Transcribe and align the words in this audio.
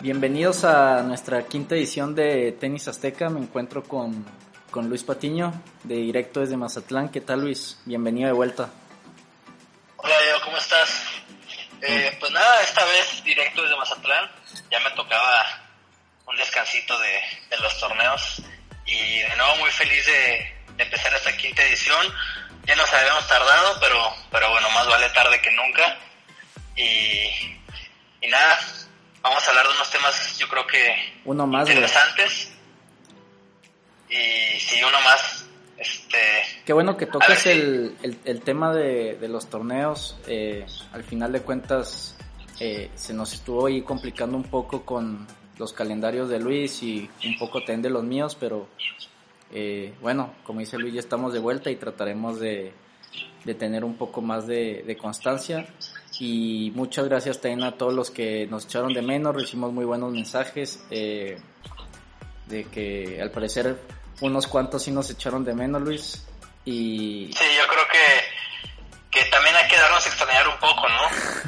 Bienvenidos 0.00 0.62
a 0.62 1.02
nuestra 1.02 1.44
quinta 1.46 1.74
edición 1.74 2.14
de 2.14 2.52
Tenis 2.52 2.86
Azteca. 2.86 3.28
Me 3.30 3.40
encuentro 3.40 3.82
con, 3.82 4.24
con 4.70 4.88
Luis 4.88 5.02
Patiño, 5.02 5.60
de 5.82 5.96
directo 5.96 6.38
desde 6.38 6.56
Mazatlán. 6.56 7.08
¿Qué 7.08 7.20
tal, 7.20 7.40
Luis? 7.40 7.80
Bienvenido 7.84 8.28
de 8.28 8.32
vuelta. 8.32 8.70
Hola, 9.96 10.14
Diego, 10.22 10.38
¿cómo 10.44 10.56
estás? 10.56 11.02
Eh, 11.82 12.16
pues 12.20 12.30
nada, 12.30 12.62
esta 12.62 12.84
vez 12.84 13.24
directo 13.24 13.60
desde 13.60 13.76
Mazatlán. 13.76 14.30
Ya 14.70 14.78
me 14.78 14.90
tocaba 14.92 15.44
un 16.26 16.36
descansito 16.36 16.96
de, 17.00 17.20
de 17.50 17.56
los 17.58 17.80
torneos. 17.80 18.40
Y 18.86 19.18
de 19.18 19.36
nuevo 19.36 19.56
muy 19.56 19.70
feliz 19.70 20.06
de, 20.06 20.54
de, 20.76 20.84
empezar 20.84 21.12
esta 21.12 21.36
quinta 21.36 21.64
edición. 21.64 22.06
Ya 22.66 22.76
nos 22.76 22.92
habíamos 22.94 23.26
tardado, 23.26 23.80
pero, 23.80 24.14
pero 24.30 24.48
bueno, 24.48 24.70
más 24.70 24.86
vale 24.86 25.10
tarde 25.10 25.42
que 25.42 25.50
nunca. 25.50 25.98
Y, 26.76 27.58
y 28.20 28.28
nada, 28.28 28.60
vamos 29.22 29.44
a 29.46 29.50
hablar 29.50 29.66
de 29.66 29.74
unos 29.74 29.90
temas 29.90 30.38
yo 30.38 30.48
creo 30.48 30.66
que 30.66 30.94
uno 31.24 31.46
más, 31.46 31.68
interesantes. 31.68 32.52
Y 34.08 34.58
sí, 34.60 34.80
uno 34.82 35.00
más. 35.02 35.44
Este, 35.76 36.18
Qué 36.64 36.72
bueno 36.72 36.96
que 36.96 37.06
tocas 37.06 37.38
si... 37.38 37.50
el, 37.50 37.96
el, 38.02 38.18
el, 38.24 38.40
tema 38.40 38.72
de, 38.72 39.16
de 39.16 39.28
los 39.28 39.48
torneos. 39.48 40.16
Eh, 40.26 40.66
al 40.92 41.04
final 41.04 41.32
de 41.32 41.42
cuentas, 41.42 42.16
eh, 42.60 42.90
se 42.94 43.14
nos 43.14 43.32
estuvo 43.32 43.66
ahí 43.66 43.82
complicando 43.82 44.36
un 44.36 44.44
poco 44.44 44.84
con 44.84 45.26
los 45.58 45.72
calendarios 45.72 46.28
de 46.28 46.40
Luis 46.40 46.82
y 46.82 47.08
un 47.24 47.38
poco 47.38 47.60
también 47.60 47.82
de 47.82 47.90
los 47.90 48.04
míos, 48.04 48.36
pero 48.38 48.68
eh, 49.52 49.94
bueno, 50.00 50.34
como 50.44 50.60
dice 50.60 50.78
Luis, 50.78 50.94
ya 50.94 51.00
estamos 51.00 51.32
de 51.32 51.38
vuelta 51.38 51.70
y 51.70 51.76
trataremos 51.76 52.40
de, 52.40 52.72
de 53.44 53.54
tener 53.54 53.84
un 53.84 53.96
poco 53.96 54.20
más 54.20 54.46
de, 54.46 54.82
de, 54.86 54.96
constancia. 54.96 55.66
Y 56.20 56.72
muchas 56.74 57.04
gracias 57.04 57.40
también 57.40 57.62
a 57.62 57.76
todos 57.76 57.94
los 57.94 58.10
que 58.10 58.46
nos 58.46 58.64
echaron 58.64 58.92
de 58.92 59.02
menos, 59.02 59.34
recibimos 59.34 59.72
muy 59.72 59.84
buenos 59.84 60.10
mensajes 60.12 60.80
eh, 60.90 61.38
de 62.46 62.64
que 62.64 63.20
al 63.22 63.30
parecer 63.30 63.80
unos 64.20 64.48
cuantos 64.48 64.82
sí 64.82 64.90
nos 64.90 65.08
echaron 65.10 65.44
de 65.44 65.54
menos, 65.54 65.80
Luis. 65.80 66.26
Y... 66.64 67.30
Sí, 67.32 67.44
yo 67.56 67.66
creo 67.68 67.84
que, 67.88 69.18
que 69.18 69.24
también 69.30 69.54
hay 69.54 69.68
que 69.68 69.76
darnos 69.76 70.04
a 70.04 70.08
extrañar 70.08 70.48
un 70.48 70.58
poco, 70.58 70.88
¿no? 70.88 71.02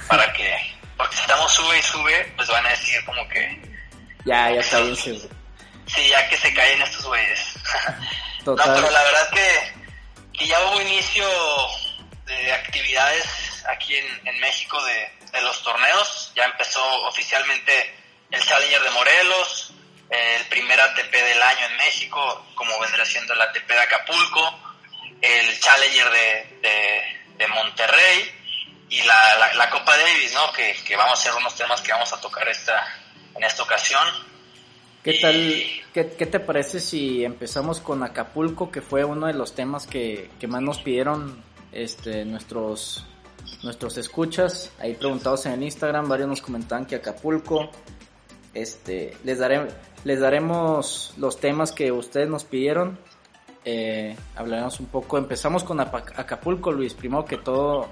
Para 0.07 0.33
que, 0.33 0.55
porque 0.97 1.17
si 1.17 1.23
estamos 1.23 1.53
sube 1.53 1.79
y 1.79 1.83
sube, 1.83 2.33
pues 2.37 2.49
van 2.49 2.65
a 2.67 2.71
decir 2.71 3.05
como 3.05 3.29
que... 3.29 3.81
Ya, 4.25 4.53
ya 4.53 4.61
está 4.61 4.81
bien, 4.81 4.95
sí. 4.95 5.29
Sí, 5.87 6.09
ya 6.09 6.29
que 6.29 6.37
se 6.37 6.55
caen 6.55 6.81
estos 6.81 7.05
güeyes. 7.07 7.55
Total. 8.45 8.69
No, 8.69 8.75
pero 8.77 8.91
la 8.91 9.03
verdad 9.03 9.31
que, 9.33 10.39
que 10.39 10.47
ya 10.47 10.61
hubo 10.67 10.81
inicio 10.81 11.27
de 12.27 12.53
actividades 12.53 13.27
aquí 13.69 13.97
en, 13.97 14.29
en 14.29 14.41
México 14.41 14.83
de, 14.85 15.13
de, 15.33 15.43
los 15.43 15.63
torneos. 15.63 16.33
Ya 16.35 16.45
empezó 16.45 16.83
oficialmente 17.07 17.95
el 18.31 18.43
Challenger 18.43 18.83
de 18.83 18.91
Morelos, 18.91 19.73
el 20.11 20.45
primer 20.47 20.81
ATP 20.81 21.13
del 21.13 21.43
año 21.43 21.67
en 21.67 21.77
México, 21.77 22.47
como 22.55 22.79
vendrá 22.81 23.05
siendo 23.05 23.35
el 23.35 23.41
ATP 23.41 23.69
de 23.69 23.81
Acapulco, 23.81 24.59
el 25.21 25.61
Challenger 25.61 26.11
de, 26.11 26.59
de, 26.63 27.21
de 27.37 27.47
Monterrey 27.49 28.35
y 28.89 29.03
la, 29.03 29.39
la, 29.39 29.55
la, 29.55 29.71
Copa 29.71 29.97
Davis, 29.97 30.35
¿no? 30.35 30.53
Que, 30.53 30.75
que, 30.85 30.97
vamos 30.97 31.19
a 31.19 31.23
ser 31.23 31.35
unos 31.35 31.55
temas 31.55 31.81
que 31.81 31.93
vamos 31.93 32.13
a 32.13 32.21
tocar 32.21 32.49
esta, 32.49 32.85
en 33.37 33.45
esta 33.45 33.63
ocasión. 33.63 34.07
¿Qué 35.05 35.15
tal? 35.15 35.35
¿Qué, 35.95 36.15
¿Qué, 36.17 36.27
te 36.27 36.41
parece 36.41 36.81
si 36.81 37.25
empezamos 37.25 37.81
con 37.81 38.03
Acapulco, 38.03 38.71
que 38.71 38.83
fue 38.83 39.05
uno 39.05 39.27
de 39.29 39.33
los 39.35 39.55
temas 39.55 39.87
que, 39.87 40.31
que 40.41 40.47
más 40.47 40.61
nos 40.61 40.79
pidieron 40.81 41.43
este, 41.73 42.25
nuestros, 42.25 43.07
nuestros 43.63 43.97
escuchas? 43.99 44.71
Ahí 44.79 44.95
preguntados 44.95 45.47
en 45.47 45.63
Instagram, 45.63 46.09
varios 46.09 46.29
nos 46.29 46.43
comentaban 46.43 46.87
que 46.87 46.97
Acapulco, 46.97 47.71
este, 48.55 49.17
les, 49.25 49.39
daré, 49.39 49.69
les 50.05 50.21
daremos 50.21 51.15
los 51.17 51.39
temas 51.39 51.73
que 51.73 51.93
ustedes 51.93 52.29
nos 52.29 52.45
pidieron. 52.45 52.99
Eh, 53.65 54.17
hablaremos 54.37 54.81
un 54.81 54.87
poco. 54.87 55.19
Empezamos 55.19 55.65
con 55.65 55.81
Acapulco, 55.81 56.73
Luis. 56.73 56.95
Primero 56.95 57.25
que 57.25 57.37
todo, 57.37 57.89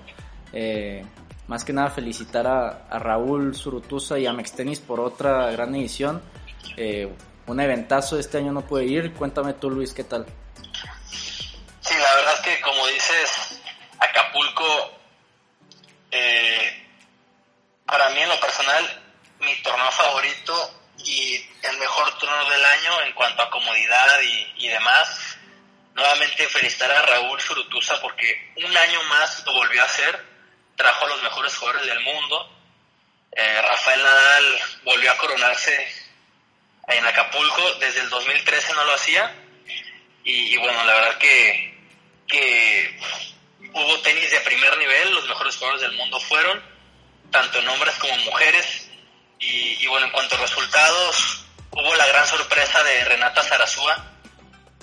eh, 0.53 1.05
más 1.47 1.65
que 1.65 1.73
nada 1.73 1.91
felicitar 1.91 2.47
a, 2.47 2.99
Raúl 2.99 3.55
Surutusa 3.55 4.19
y 4.19 4.27
a 4.27 4.33
Mextenis 4.33 4.81
por 4.81 5.01
otra 5.01 5.51
gran 5.51 5.75
edición. 5.75 6.23
Eh, 6.77 7.13
un 7.47 7.61
eventazo 7.61 8.19
este 8.19 8.39
año 8.39 8.53
no 8.53 8.63
puede 8.63 8.87
ir. 8.87 9.13
Cuéntame 9.13 9.55
tú, 9.55 9.71
Luis, 9.71 9.93
¿qué 9.93 10.05
tal? 10.05 10.27
Sí, 11.81 11.95
la 11.95 12.17
verdad 12.17 12.35
es 12.35 12.41
que 12.41 12.61
como 12.61 12.87
dices, 12.89 13.61
Acapulco, 13.99 14.98
eh, 16.11 16.87
para 17.87 18.11
mí 18.11 18.21
en 18.21 18.29
lo 18.29 18.41
personal, 18.41 19.03
mi 19.41 19.55
torneo 19.63 19.91
favorito 19.91 20.75
y 21.05 21.47
el 21.63 21.79
mejor 21.79 22.19
torneo 22.19 22.51
del 22.51 22.65
año 22.65 23.03
en 23.03 23.13
cuanto 23.13 23.43
a 23.43 23.51
comodidad 23.51 24.21
y, 24.23 24.65
y 24.65 24.69
demás. 24.69 25.37
Nuevamente 25.95 26.47
felicitar 26.49 26.91
a 26.93 27.03
Raúl 27.03 27.41
Surutusa 27.41 28.01
porque 28.01 28.53
un 28.57 28.77
año 28.77 29.03
más 29.05 29.45
lo 29.45 29.53
volvió 29.53 29.83
a 29.83 29.87
hacer, 29.87 30.25
trajo 30.77 31.07
a 31.07 31.09
los 31.09 31.23
mejores 31.23 31.57
jugadores 31.57 31.87
del 31.87 32.01
mundo. 32.01 32.55
Eh, 33.33 33.63
Rafael 33.63 34.03
Nadal 34.03 34.59
volvió 34.85 35.11
a 35.11 35.17
coronarse 35.17 35.89
en 36.89 37.07
Acapulco, 37.07 37.75
desde 37.75 38.01
el 38.01 38.11
2013 38.11 38.75
no 38.75 38.85
lo 38.85 38.95
hacía. 38.95 39.35
Y, 40.25 40.55
y 40.55 40.57
bueno, 40.59 40.85
la 40.85 40.95
verdad 40.95 41.19
que, 41.19 41.79
que 42.27 43.01
hubo 43.61 44.01
tenis 44.01 44.31
de 44.31 44.41
primer 44.41 44.77
nivel, 44.79 45.15
los 45.15 45.29
mejores 45.29 45.57
jugadores 45.57 45.83
del 45.83 45.97
mundo 45.97 46.21
fueron, 46.21 46.63
tanto 47.31 47.59
en 47.59 47.69
hombres 47.69 47.95
como 47.97 48.17
mujeres. 48.19 48.89
Y, 49.39 49.83
y, 49.83 49.87
bueno, 49.87 50.07
en 50.07 50.13
cuanto 50.13 50.35
a 50.35 50.41
resultados, 50.41 51.45
hubo 51.71 51.95
la 51.95 52.07
gran 52.07 52.27
sorpresa 52.27 52.83
de 52.83 53.05
Renata 53.05 53.43
Zarazúa 53.43 54.05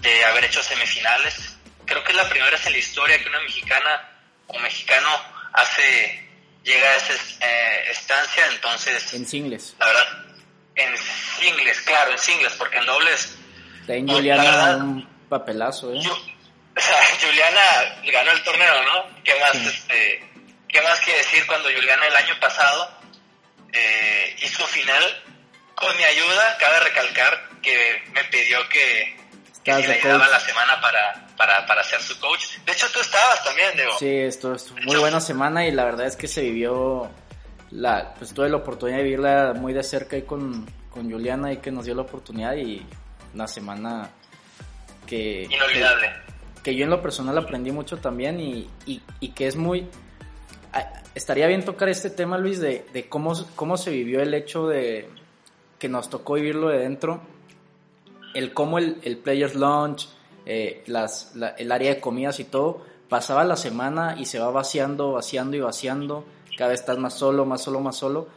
de 0.02 0.26
haber 0.26 0.46
hecho 0.46 0.64
semifinales. 0.64 1.58
Creo 1.86 2.04
que 2.04 2.12
es 2.12 2.18
la 2.18 2.30
primera 2.30 2.52
vez 2.52 2.66
en 2.66 2.72
la 2.74 2.78
historia 2.78 3.22
que 3.22 3.30
una 3.30 3.42
mexicana 3.42 4.10
o 4.48 4.60
mexicano 4.60 5.10
hace 5.54 6.26
llega 6.64 6.90
a 6.90 6.96
esa 6.96 7.14
eh, 7.14 7.92
estancia, 7.92 8.44
entonces... 8.52 9.14
En 9.14 9.26
singles. 9.26 9.76
La 9.80 9.86
verdad, 9.86 10.26
en 10.76 10.98
singles, 10.98 11.80
claro, 11.82 12.12
en 12.12 12.20
singles, 12.20 12.54
porque 12.54 12.78
en 12.78 12.86
dobles... 12.86 13.38
En 13.88 14.08
Juliana 14.08 14.44
verdad, 14.44 14.82
un 14.82 15.08
papelazo, 15.30 15.94
¿eh? 15.94 16.00
Yo, 16.02 16.18
o 16.76 16.82
sea, 16.82 16.98
Juliana 17.22 18.02
ganó 18.12 18.32
el 18.32 18.44
torneo, 18.44 18.84
¿no? 18.84 19.24
¿Qué 19.24 19.34
más, 19.40 19.54
sí. 19.54 19.68
este, 19.68 20.30
¿qué 20.68 20.82
más 20.82 21.00
que 21.02 21.16
decir 21.18 21.46
cuando 21.48 21.70
Juliana 21.70 22.06
el 22.08 22.16
año 22.16 22.40
pasado 22.40 22.92
eh, 23.72 24.36
hizo 24.42 24.66
final 24.68 25.24
con 25.76 25.96
mi 25.98 26.04
ayuda, 26.04 26.58
cabe 26.58 26.80
recalcar 26.80 27.50
que 27.62 28.02
me 28.14 28.24
pidió 28.26 28.58
que, 28.70 29.16
que 29.64 29.76
si 29.76 29.88
le 29.88 29.94
ayudaba 29.96 30.28
la 30.30 30.40
semana 30.40 30.80
para, 30.80 31.28
para, 31.36 31.66
para 31.66 31.84
ser 31.84 32.02
su 32.02 32.18
coach. 32.20 32.58
De 32.66 32.72
hecho, 32.72 32.88
tú 32.94 33.00
estabas 33.02 33.44
también, 33.44 33.76
Diego. 33.76 33.98
Sí, 33.98 34.08
esto 34.08 34.54
es 34.56 34.72
muy 34.72 34.84
hecho, 34.84 35.02
buena 35.02 35.20
semana 35.20 35.66
y 35.66 35.72
la 35.72 35.84
verdad 35.84 36.08
es 36.08 36.16
que 36.16 36.28
se 36.28 36.42
vivió, 36.42 37.12
la, 37.72 38.14
pues 38.14 38.34
tuve 38.34 38.50
la 38.50 38.58
oportunidad 38.58 39.00
de 39.00 39.04
vivirla 39.04 39.54
muy 39.54 39.74
de 39.74 39.84
cerca 39.84 40.16
ahí 40.16 40.22
con, 40.22 40.66
con 40.90 41.12
Juliana 41.12 41.52
y 41.52 41.58
que 41.58 41.72
nos 41.72 41.86
dio 41.86 41.96
la 41.96 42.04
oportunidad 42.04 42.56
y 42.56 42.86
una 43.34 43.48
semana 43.48 44.10
que... 45.06 45.48
Inolvidable. 45.50 46.08
Que, 46.08 46.25
que 46.66 46.76
yo 46.76 46.86
en 46.86 46.90
lo 46.90 47.00
personal 47.00 47.38
aprendí 47.38 47.72
mucho 47.72 47.98
también 47.98 48.40
y, 48.40 48.68
y, 48.88 49.30
que 49.36 49.46
es 49.46 49.56
muy 49.56 49.88
estaría 51.14 51.46
bien 51.46 51.64
tocar 51.64 51.90
este 51.90 52.10
tema, 52.10 52.40
Luis, 52.40 52.60
de, 52.60 52.88
de 52.92 53.08
cómo, 53.08 53.36
cómo 53.56 53.78
se 53.78 53.92
vivió 53.92 54.20
el 54.20 54.34
hecho 54.34 54.68
de 54.68 55.08
que 55.78 55.88
nos 55.90 56.10
tocó 56.10 56.34
vivirlo 56.34 56.70
de 56.70 56.80
dentro, 56.80 57.22
el 58.34 58.52
cómo 58.52 58.80
el, 58.80 58.98
el 59.04 59.18
Players 59.18 59.54
Launch, 59.54 60.10
eh, 60.48 60.84
el 60.88 61.72
área 61.72 61.94
de 61.94 62.02
comidas 62.02 62.40
y 62.40 62.46
todo, 62.46 62.82
pasaba 63.10 63.44
la 63.44 63.58
semana 63.58 64.16
y 64.18 64.26
se 64.26 64.40
va 64.40 64.50
vaciando, 64.50 65.12
vaciando 65.12 65.56
y 65.56 65.60
vaciando, 65.60 66.26
cada 66.58 66.72
vez 66.72 66.80
estás 66.80 66.98
más 66.98 67.14
solo, 67.14 67.46
más 67.46 67.62
solo, 67.62 67.80
más 67.80 67.96
solo, 67.96 68.28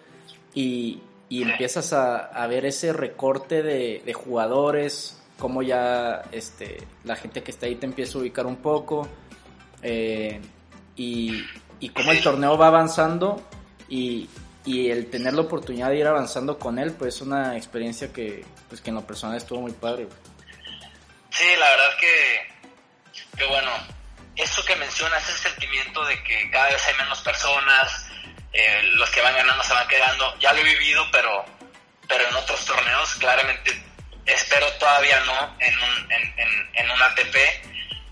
y, 0.53 1.01
y 1.31 1.45
empiezas 1.45 1.95
a, 1.95 2.47
ver 2.47 2.67
ese 2.67 2.93
recorte 2.93 3.63
de, 3.63 4.13
jugadores, 4.13 5.18
cómo 5.38 5.62
ya 5.62 6.23
este, 6.32 6.79
la 7.05 7.17
gente 7.17 7.43
que 7.43 7.50
está 7.50 7.67
ahí 7.67 7.76
te 7.76 7.87
empieza 7.87 8.19
a 8.19 8.20
ubicar 8.20 8.46
un 8.46 8.56
poco, 8.56 9.08
eh, 9.82 10.40
y, 10.96 11.44
y 11.81 11.88
cómo 11.90 12.11
el 12.12 12.23
torneo 12.23 12.58
va 12.58 12.67
avanzando 12.67 13.40
y, 13.88 14.29
y 14.64 14.90
el 14.90 15.08
tener 15.11 15.35
la 15.35 15.43
oportunidad 15.43 15.90
de 15.90 15.99
ir 15.99 16.06
avanzando 16.06 16.58
con 16.58 16.79
él, 16.79 16.93
pues 16.93 17.17
es 17.17 17.20
una 17.23 17.56
experiencia 17.56 18.12
que, 18.12 18.44
pues, 18.69 18.81
que 18.81 18.90
en 18.90 18.96
lo 18.96 19.06
personal 19.06 19.37
estuvo 19.37 19.61
muy 19.61 19.73
padre. 19.73 20.08
Sí, 21.31 21.46
la 21.58 21.70
verdad 21.70 21.96
que, 22.00 23.38
que 23.38 23.46
bueno, 23.46 23.70
eso 24.34 24.64
que 24.64 24.75
mencionas, 24.76 25.29
ese 25.29 25.50
sentimiento 25.50 26.05
de 26.05 26.23
que 26.25 26.50
cada 26.50 26.70
vez 26.70 26.84
hay 26.88 26.94
menos 27.02 27.20
personas, 27.23 28.06
eh, 28.52 28.82
los 28.94 29.08
que 29.11 29.20
van 29.20 29.34
ganando 29.34 29.62
se 29.62 29.73
van 29.73 29.87
quedando. 29.87 30.37
Ya 30.41 30.52
lo 30.52 30.61
he 30.61 30.64
vivido, 30.64 31.05
pero, 31.12 31.44
pero 32.08 32.29
en 32.29 32.34
otros 32.34 32.64
torneos 32.67 33.14
claramente 33.14 33.82
espero 34.29 34.71
todavía 34.75 35.21
no 35.21 35.57
en 35.59 35.75
un, 35.79 36.13
en, 36.13 36.71
en, 36.75 36.91
un 36.91 37.03
ATP. 37.03 37.37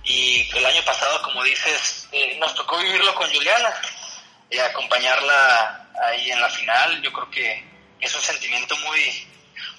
Y 0.05 0.49
el 0.57 0.65
año 0.65 0.85
pasado, 0.85 1.21
como 1.23 1.43
dices, 1.43 2.09
eh, 2.13 2.37
nos 2.39 2.55
tocó 2.55 2.79
vivirlo 2.79 3.15
con 3.15 3.33
Juliana 3.33 3.75
y 4.51 4.59
acompañarla 4.59 5.89
ahí 6.09 6.31
en 6.31 6.41
la 6.41 6.49
final. 6.49 7.03
Yo 7.03 7.13
creo 7.13 7.31
que 7.31 7.65
es 8.01 8.15
un 8.15 8.23
sentimiento 8.23 8.77
muy, 8.79 9.27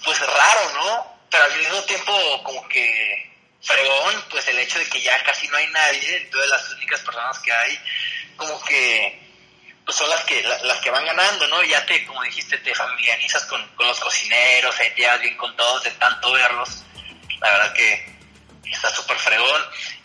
pues 0.03 0.19
raro, 0.19 0.73
¿no? 0.73 1.17
Pero 1.31 1.43
al 1.43 1.57
mismo 1.57 1.81
tiempo 1.83 2.43
como 2.43 2.67
que 2.67 3.27
fregón, 3.61 4.25
pues 4.29 4.47
el 4.47 4.59
hecho 4.59 4.79
de 4.79 4.87
que 4.87 5.01
ya 5.01 5.21
casi 5.23 5.47
no 5.47 5.57
hay 5.57 5.67
nadie, 5.67 6.17
entonces 6.17 6.49
las 6.49 6.69
únicas 6.73 7.01
personas 7.01 7.39
que 7.39 7.51
hay, 7.51 7.79
como 8.35 8.63
que 8.63 9.26
pues 9.87 9.99
son 9.99 10.09
las 10.09 10.21
que 10.25 10.43
las 10.43 10.81
que 10.81 10.91
van 10.91 11.05
ganando, 11.05 11.47
¿no? 11.47 11.63
Ya 11.63 11.85
te, 11.85 12.05
como 12.05 12.21
dijiste, 12.23 12.57
te 12.57 12.75
familiarizas 12.75 13.45
con, 13.45 13.65
los 13.79 13.97
cocineros, 14.01 14.75
te 14.75 14.93
llevas 14.97 15.21
bien 15.21 15.37
con 15.37 15.55
todos 15.55 15.81
de 15.85 15.91
tanto 15.91 16.29
verlos. 16.33 16.83
La 17.39 17.51
verdad 17.51 17.71
que 17.71 18.17
está 18.65 18.89
súper 18.89 19.17
fregón. 19.17 19.61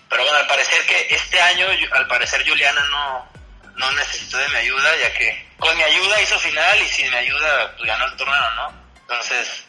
Pero 0.08 0.22
bueno, 0.22 0.38
al 0.38 0.46
parecer 0.46 0.86
que 0.86 1.12
este 1.12 1.40
año, 1.40 1.66
al 1.94 2.06
parecer 2.06 2.48
Juliana 2.48 2.80
no, 2.92 3.28
no 3.74 3.90
necesitó 3.90 4.38
de 4.38 4.48
mi 4.50 4.56
ayuda, 4.58 4.96
ya 4.98 5.12
que 5.14 5.48
con 5.58 5.76
mi 5.76 5.82
ayuda 5.82 6.22
hizo 6.22 6.38
final 6.38 6.80
y 6.80 6.86
sin 6.86 7.10
mi 7.10 7.16
ayuda 7.16 7.74
pues 7.76 7.88
ganó 7.88 8.04
el 8.04 8.16
torneo, 8.16 8.50
¿no? 8.54 8.72
Entonces, 9.00 9.64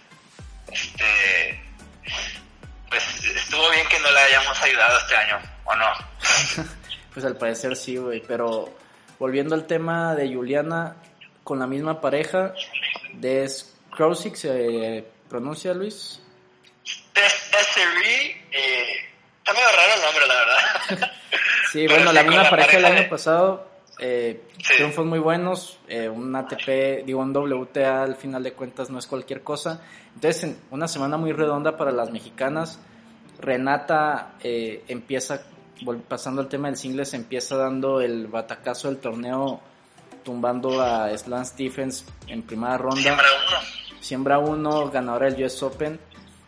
este, 0.72 1.64
pues 2.88 3.04
estuvo 3.36 3.68
bien 3.72 3.88
que 3.88 4.00
no 4.00 4.12
le 4.12 4.20
hayamos 4.20 4.62
ayudado 4.62 5.00
este 5.00 5.16
año, 5.16 5.42
¿o 5.64 5.76
no? 5.76 5.92
pues 7.16 7.26
al 7.26 7.36
parecer 7.36 7.76
sí, 7.76 7.98
güey, 7.98 8.22
pero 8.28 8.83
volviendo 9.20 9.56
al 9.56 9.66
tema 9.68 10.16
de 10.16 10.34
Juliana, 10.34 10.96
con 11.44 11.60
la 11.60 11.68
misma 11.68 12.00
pareja 12.02 12.54
de 13.14 13.50
Krosik, 13.96 14.36
¿se 14.36 15.06
pronuncia 15.30 15.74
Luis? 15.74 16.20
eh, 18.52 18.86
está 19.38 19.54
medio 19.54 19.68
raro 19.76 19.94
el 19.96 20.02
nombre, 20.02 20.28
la 20.28 20.36
verdad. 20.36 21.12
sí, 21.72 21.88
bueno, 21.88 22.12
la 22.12 22.24
misma 22.24 22.50
pareja 22.50 22.78
del 22.78 22.86
año 22.86 23.10
pasado, 23.10 23.68
eh, 24.00 24.42
triunfos 24.76 25.06
muy 25.06 25.20
buenos, 25.20 25.80
eh, 25.88 26.10
un 26.10 26.36
ATP, 26.36 27.06
digo, 27.06 27.22
un 27.22 27.36
WTA 27.36 28.04
al 28.04 28.16
final 28.16 28.44
de 28.44 28.54
cuentas 28.54 28.90
no 28.90 29.00
es 29.00 29.08
cualquier 29.08 29.44
cosa. 29.44 29.82
Entonces, 30.16 30.56
una 30.72 30.88
semana 30.88 31.18
muy 31.18 31.32
redonda 31.32 31.78
para 31.78 31.92
las 31.92 32.12
mexicanas. 32.12 32.80
Renata 33.40 34.36
eh, 34.42 34.84
empieza 34.88 35.44
pasando 36.08 36.42
al 36.42 36.50
tema 36.50 36.68
del 36.68 36.78
singles, 36.78 37.14
empieza 37.14 37.58
dando 37.58 38.02
el 38.02 38.28
batacazo 38.28 38.88
del 38.88 38.98
torneo, 38.98 39.62
tumbando 40.24 40.82
a 40.82 41.16
Slan 41.18 41.46
Stephens 41.46 42.06
en 42.28 42.44
primera 42.44 42.78
ronda. 42.78 43.02
Siembra 43.02 43.26
uno. 43.48 44.00
Siembra 44.00 44.40
uno, 44.40 44.90
ganadora 44.90 45.30
del 45.30 45.44
US 45.46 45.64
Open. 45.64 46.00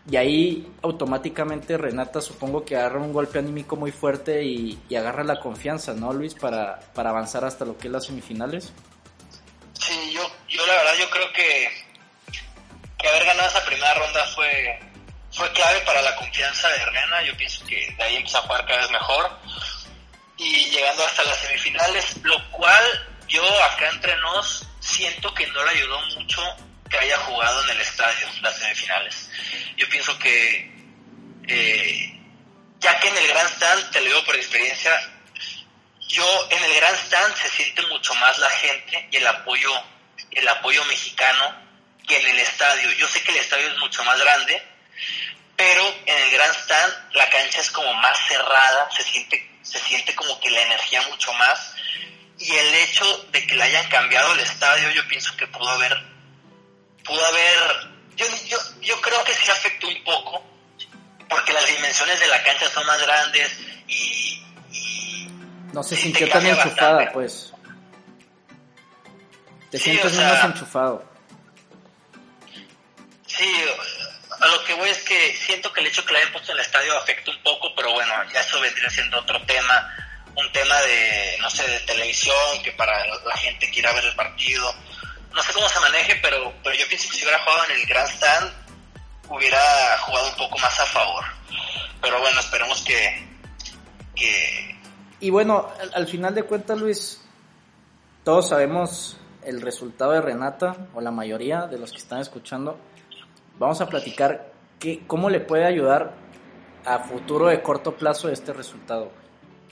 Y 0.09 0.17
ahí 0.17 0.71
automáticamente 0.83 1.77
Renata 1.77 2.21
supongo 2.21 2.63
que 2.63 2.75
agarra 2.75 3.01
un 3.01 3.11
golpe 3.11 3.39
anímico 3.39 3.75
muy 3.75 3.91
fuerte 3.91 4.43
y, 4.43 4.77
agarra 4.95 5.23
la 5.23 5.39
confianza, 5.39 5.93
¿no, 5.93 6.13
Luis? 6.13 6.35
Para, 6.35 6.79
para 6.93 7.09
avanzar 7.09 7.43
hasta 7.43 7.65
lo 7.65 7.75
que 7.77 7.87
es 7.87 7.93
las 7.93 8.05
semifinales. 8.05 8.71
Sí, 9.73 10.13
yo, 10.13 10.21
yo 10.47 10.65
la 10.67 10.73
verdad 10.73 10.93
yo 10.99 11.09
creo 11.09 11.25
que, 11.33 11.67
que 12.99 13.07
haber 13.07 13.25
ganado 13.25 13.49
esa 13.49 13.65
primera 13.65 13.93
ronda 13.95 14.23
fue, 14.35 14.79
fue 15.35 15.51
clave 15.51 15.81
para 15.81 16.01
la 16.01 16.15
confianza 16.15 16.67
de 16.69 16.85
Rena. 16.85 17.21
Yo 17.23 17.35
pienso 17.37 17.65
que 17.65 17.93
de 17.97 18.03
ahí 18.03 18.15
empieza 18.15 18.39
a 18.39 18.41
jugar 18.43 18.65
cada 18.65 18.81
vez 18.81 18.91
mejor. 18.91 19.39
Y 20.37 20.69
llegando 20.69 21.05
hasta 21.05 21.23
las 21.23 21.37
semifinales, 21.39 22.17
lo 22.23 22.51
cual 22.51 22.83
yo 23.27 23.63
acá 23.63 23.89
entre 23.89 24.15
nos 24.17 24.65
siento 24.79 25.33
que 25.33 25.47
no 25.47 25.63
le 25.65 25.71
ayudó 25.71 25.99
mucho 26.17 26.41
que 26.89 26.97
haya 26.97 27.17
jugado 27.19 27.63
en 27.63 27.69
el 27.71 27.81
estadio 27.81 28.27
las 28.41 28.57
semifinales. 28.57 29.29
Yo 29.77 29.89
pienso 29.89 30.17
que, 30.19 30.71
eh, 31.47 32.19
ya 32.79 32.99
que 32.99 33.07
en 33.07 33.17
el 33.17 33.27
Grand 33.27 33.49
Stand, 33.49 33.91
te 33.91 34.01
lo 34.01 34.07
digo 34.07 34.25
por 34.25 34.35
experiencia, 34.35 34.91
yo 36.07 36.47
en 36.51 36.63
el 36.63 36.73
Grand 36.75 36.97
Stand 36.97 37.35
se 37.35 37.49
siente 37.49 37.81
mucho 37.87 38.13
más 38.15 38.37
la 38.37 38.49
gente 38.49 39.07
y 39.11 39.17
el 39.17 39.27
apoyo, 39.27 39.71
el 40.31 40.47
apoyo 40.47 40.83
mexicano 40.85 41.65
que 42.07 42.17
en 42.17 42.27
el 42.27 42.39
estadio. 42.39 42.91
Yo 42.93 43.07
sé 43.07 43.23
que 43.23 43.31
el 43.31 43.37
estadio 43.37 43.67
es 43.67 43.77
mucho 43.79 44.03
más 44.03 44.19
grande, 44.19 44.61
pero 45.55 45.81
en 46.05 46.23
el 46.23 46.31
Grand 46.31 46.55
Stand 46.55 46.93
la 47.13 47.29
cancha 47.29 47.61
es 47.61 47.71
como 47.71 47.93
más 47.95 48.17
cerrada, 48.27 48.89
se 48.95 49.03
siente, 49.03 49.49
se 49.61 49.79
siente 49.79 50.13
como 50.15 50.39
que 50.39 50.49
la 50.49 50.61
energía 50.61 51.01
mucho 51.09 51.33
más. 51.33 51.73
Y 52.37 52.51
el 52.51 52.73
hecho 52.75 53.05
de 53.31 53.47
que 53.47 53.55
le 53.55 53.63
hayan 53.63 53.87
cambiado 53.87 54.33
el 54.33 54.41
estadio, 54.41 54.89
yo 54.91 55.07
pienso 55.07 55.35
que 55.37 55.47
pudo 55.47 55.69
haber, 55.69 55.97
pudo 57.05 57.25
haber, 57.25 57.89
yo, 58.17 58.25
yo, 58.47 58.57
yo 58.81 58.99
creo 58.99 59.23
que 59.23 59.33
sí 59.33 59.49
afectó 59.49 59.87
un 59.87 60.03
poco, 60.03 60.45
porque 61.29 61.53
las 61.53 61.65
dimensiones 61.67 62.19
de 62.19 62.27
la 62.27 62.43
cancha 62.43 62.69
son 62.69 62.85
más 62.85 63.01
grandes 63.01 63.57
y... 63.87 64.43
no 65.71 65.81
se 65.81 65.95
sintió 65.95 66.27
tan 66.29 66.45
enchufada, 66.45 67.09
pues. 67.13 67.53
Te 69.71 69.79
sientes 69.79 70.13
menos 70.13 70.43
enchufado. 70.43 71.14
Lo 74.55 74.63
que 74.63 74.73
voy 74.73 74.89
es 74.89 75.03
que 75.03 75.35
siento 75.35 75.71
que 75.73 75.81
el 75.81 75.87
hecho 75.87 76.05
que 76.05 76.13
la 76.13 76.19
hayan 76.19 76.31
puesto 76.31 76.51
en 76.51 76.59
el 76.59 76.65
estadio 76.65 76.97
afecta 76.97 77.31
un 77.31 77.43
poco, 77.43 77.73
pero 77.75 77.91
bueno, 77.91 78.13
ya 78.31 78.39
eso 78.39 78.59
vendría 78.61 78.89
siendo 78.89 79.19
otro 79.19 79.41
tema, 79.45 79.93
un 80.35 80.51
tema 80.51 80.79
de, 80.81 81.37
no 81.41 81.49
sé, 81.49 81.67
de 81.67 81.79
televisión, 81.81 82.63
que 82.63 82.71
para 82.71 83.05
la 83.05 83.37
gente 83.37 83.69
quiera 83.69 83.91
ver 83.93 84.05
el 84.05 84.15
partido. 84.15 84.73
No 85.33 85.43
sé 85.43 85.51
cómo 85.51 85.67
se 85.67 85.79
maneje, 85.81 86.15
pero, 86.21 86.53
pero 86.63 86.75
yo 86.75 86.87
pienso 86.87 87.09
que 87.09 87.17
si 87.17 87.23
hubiera 87.23 87.43
jugado 87.43 87.65
en 87.65 87.71
el 87.71 87.85
Grand 87.85 88.09
Stand, 88.09 88.53
hubiera 89.29 89.97
jugado 89.99 90.29
un 90.29 90.35
poco 90.35 90.57
más 90.59 90.79
a 90.79 90.85
favor. 90.85 91.25
Pero 92.01 92.19
bueno, 92.21 92.39
esperemos 92.39 92.81
que... 92.83 93.25
Y 95.19 95.29
bueno, 95.29 95.69
al, 95.81 95.91
al 95.93 96.07
final 96.07 96.33
de 96.33 96.43
cuentas, 96.43 96.79
Luis, 96.79 97.21
todos 98.23 98.49
sabemos 98.49 99.17
el 99.43 99.61
resultado 99.61 100.11
de 100.13 100.21
Renata, 100.21 100.77
o 100.93 101.01
la 101.01 101.11
mayoría 101.11 101.67
de 101.67 101.77
los 101.77 101.91
que 101.91 101.97
están 101.97 102.19
escuchando 102.19 102.79
vamos 103.57 103.81
a 103.81 103.87
platicar 103.87 104.51
qué, 104.79 105.03
cómo 105.07 105.29
le 105.29 105.39
puede 105.39 105.65
ayudar 105.65 106.13
a 106.85 106.99
futuro 106.99 107.47
de 107.47 107.61
corto 107.61 107.95
plazo 107.95 108.29
este 108.29 108.53
resultado. 108.53 109.11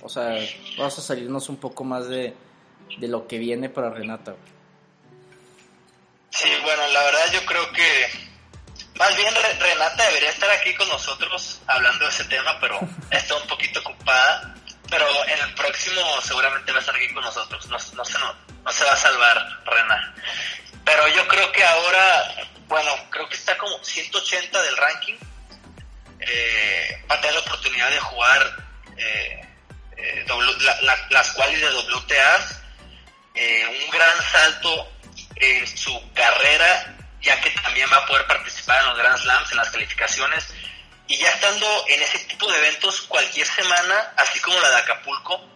O 0.02 0.10
sea, 0.10 0.38
vamos 0.78 0.98
a 0.98 1.02
salirnos 1.02 1.50
un 1.50 1.58
poco 1.58 1.84
más 1.84 2.08
de, 2.08 2.36
de 2.98 3.08
lo 3.08 3.28
que 3.28 3.38
viene 3.38 3.70
para 3.70 3.90
Renata. 3.90 4.36
Sí, 6.30 6.50
bueno, 6.64 6.82
la 6.88 7.04
verdad 7.04 7.32
yo 7.32 7.46
creo 7.46 7.72
que 7.72 8.34
más 8.98 9.16
bien 9.16 9.34
Renata 9.60 10.06
debería 10.08 10.30
estar 10.30 10.50
aquí 10.52 10.74
con 10.76 10.88
nosotros 10.88 11.62
hablando 11.68 12.06
de 12.06 12.12
ese 12.12 12.24
tema, 12.26 12.58
pero 12.60 12.80
está 13.12 13.36
un 13.36 13.48
poquito 13.48 13.80
ocupada. 13.80 14.56
Pero 14.90 15.06
en 15.26 15.40
el 15.48 15.56
próximo 15.56 16.02
seguramente 16.22 16.72
va 16.72 16.78
a 16.78 16.82
estar 16.82 16.96
aquí 16.96 17.12
con 17.14 17.24
nosotros. 17.24 17.66
No, 17.68 17.78
no, 17.96 18.06
se, 18.06 18.20
no, 18.20 18.36
no 18.64 18.72
se 18.72 18.84
va 18.84 18.92
a 18.94 18.98
salvar, 18.98 19.64
Rena. 19.66 20.16
Pero 20.86 21.08
yo 21.10 21.28
creo 21.28 21.52
que 21.52 21.64
ahora 21.64 22.48
bueno, 22.74 22.92
creo 23.12 23.30
que 23.30 23.36
está 23.36 23.56
como 23.58 23.84
180 23.84 24.62
del 24.64 24.78
ranking. 24.78 25.14
Eh, 26.20 27.06
va 27.10 27.16
a 27.16 27.22
tener 27.22 27.36
la 27.36 27.42
oportunidad 27.42 27.90
de 27.92 28.00
jugar 28.00 28.56
eh, 28.98 29.42
eh, 29.98 30.26
las 31.10 31.32
cuales 31.34 31.62
de 31.62 31.68
WTA. 31.68 32.62
un 33.70 33.90
gran 33.92 34.22
salto 34.32 34.92
en 35.36 35.68
su 35.68 36.14
carrera, 36.14 36.96
ya 37.22 37.40
que 37.42 37.52
también 37.52 37.88
va 37.92 37.98
a 37.98 38.06
poder 38.08 38.26
participar 38.26 38.82
en 38.82 38.90
los 38.90 38.98
Grand 38.98 39.20
Slams, 39.20 39.52
en 39.52 39.58
las 39.58 39.70
calificaciones. 39.70 40.48
Y 41.08 41.18
ya 41.18 41.30
estando 41.30 41.86
en 41.90 42.02
ese 42.02 42.20
tipo 42.26 42.50
de 42.52 42.58
eventos, 42.58 43.02
cualquier 43.02 43.46
semana, 43.46 44.14
así 44.18 44.40
como 44.40 44.60
la 44.60 44.70
de 44.70 44.78
Acapulco, 44.78 45.48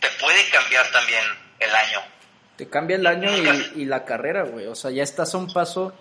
te 0.00 0.08
puede 0.10 0.48
cambiar 0.48 0.90
también 0.90 1.24
el 1.60 1.72
año. 1.72 2.02
Te 2.56 2.68
cambia 2.68 2.96
el 2.96 3.06
año 3.06 3.30
y, 3.74 3.84
la 3.84 4.04
carrera, 4.04 4.44
güey. 4.44 4.66
O 4.66 4.74
sea, 4.74 4.90
ya 4.90 5.02
estás 5.02 5.34
a 5.34 5.38
un 5.38 5.52
paso 5.52 5.92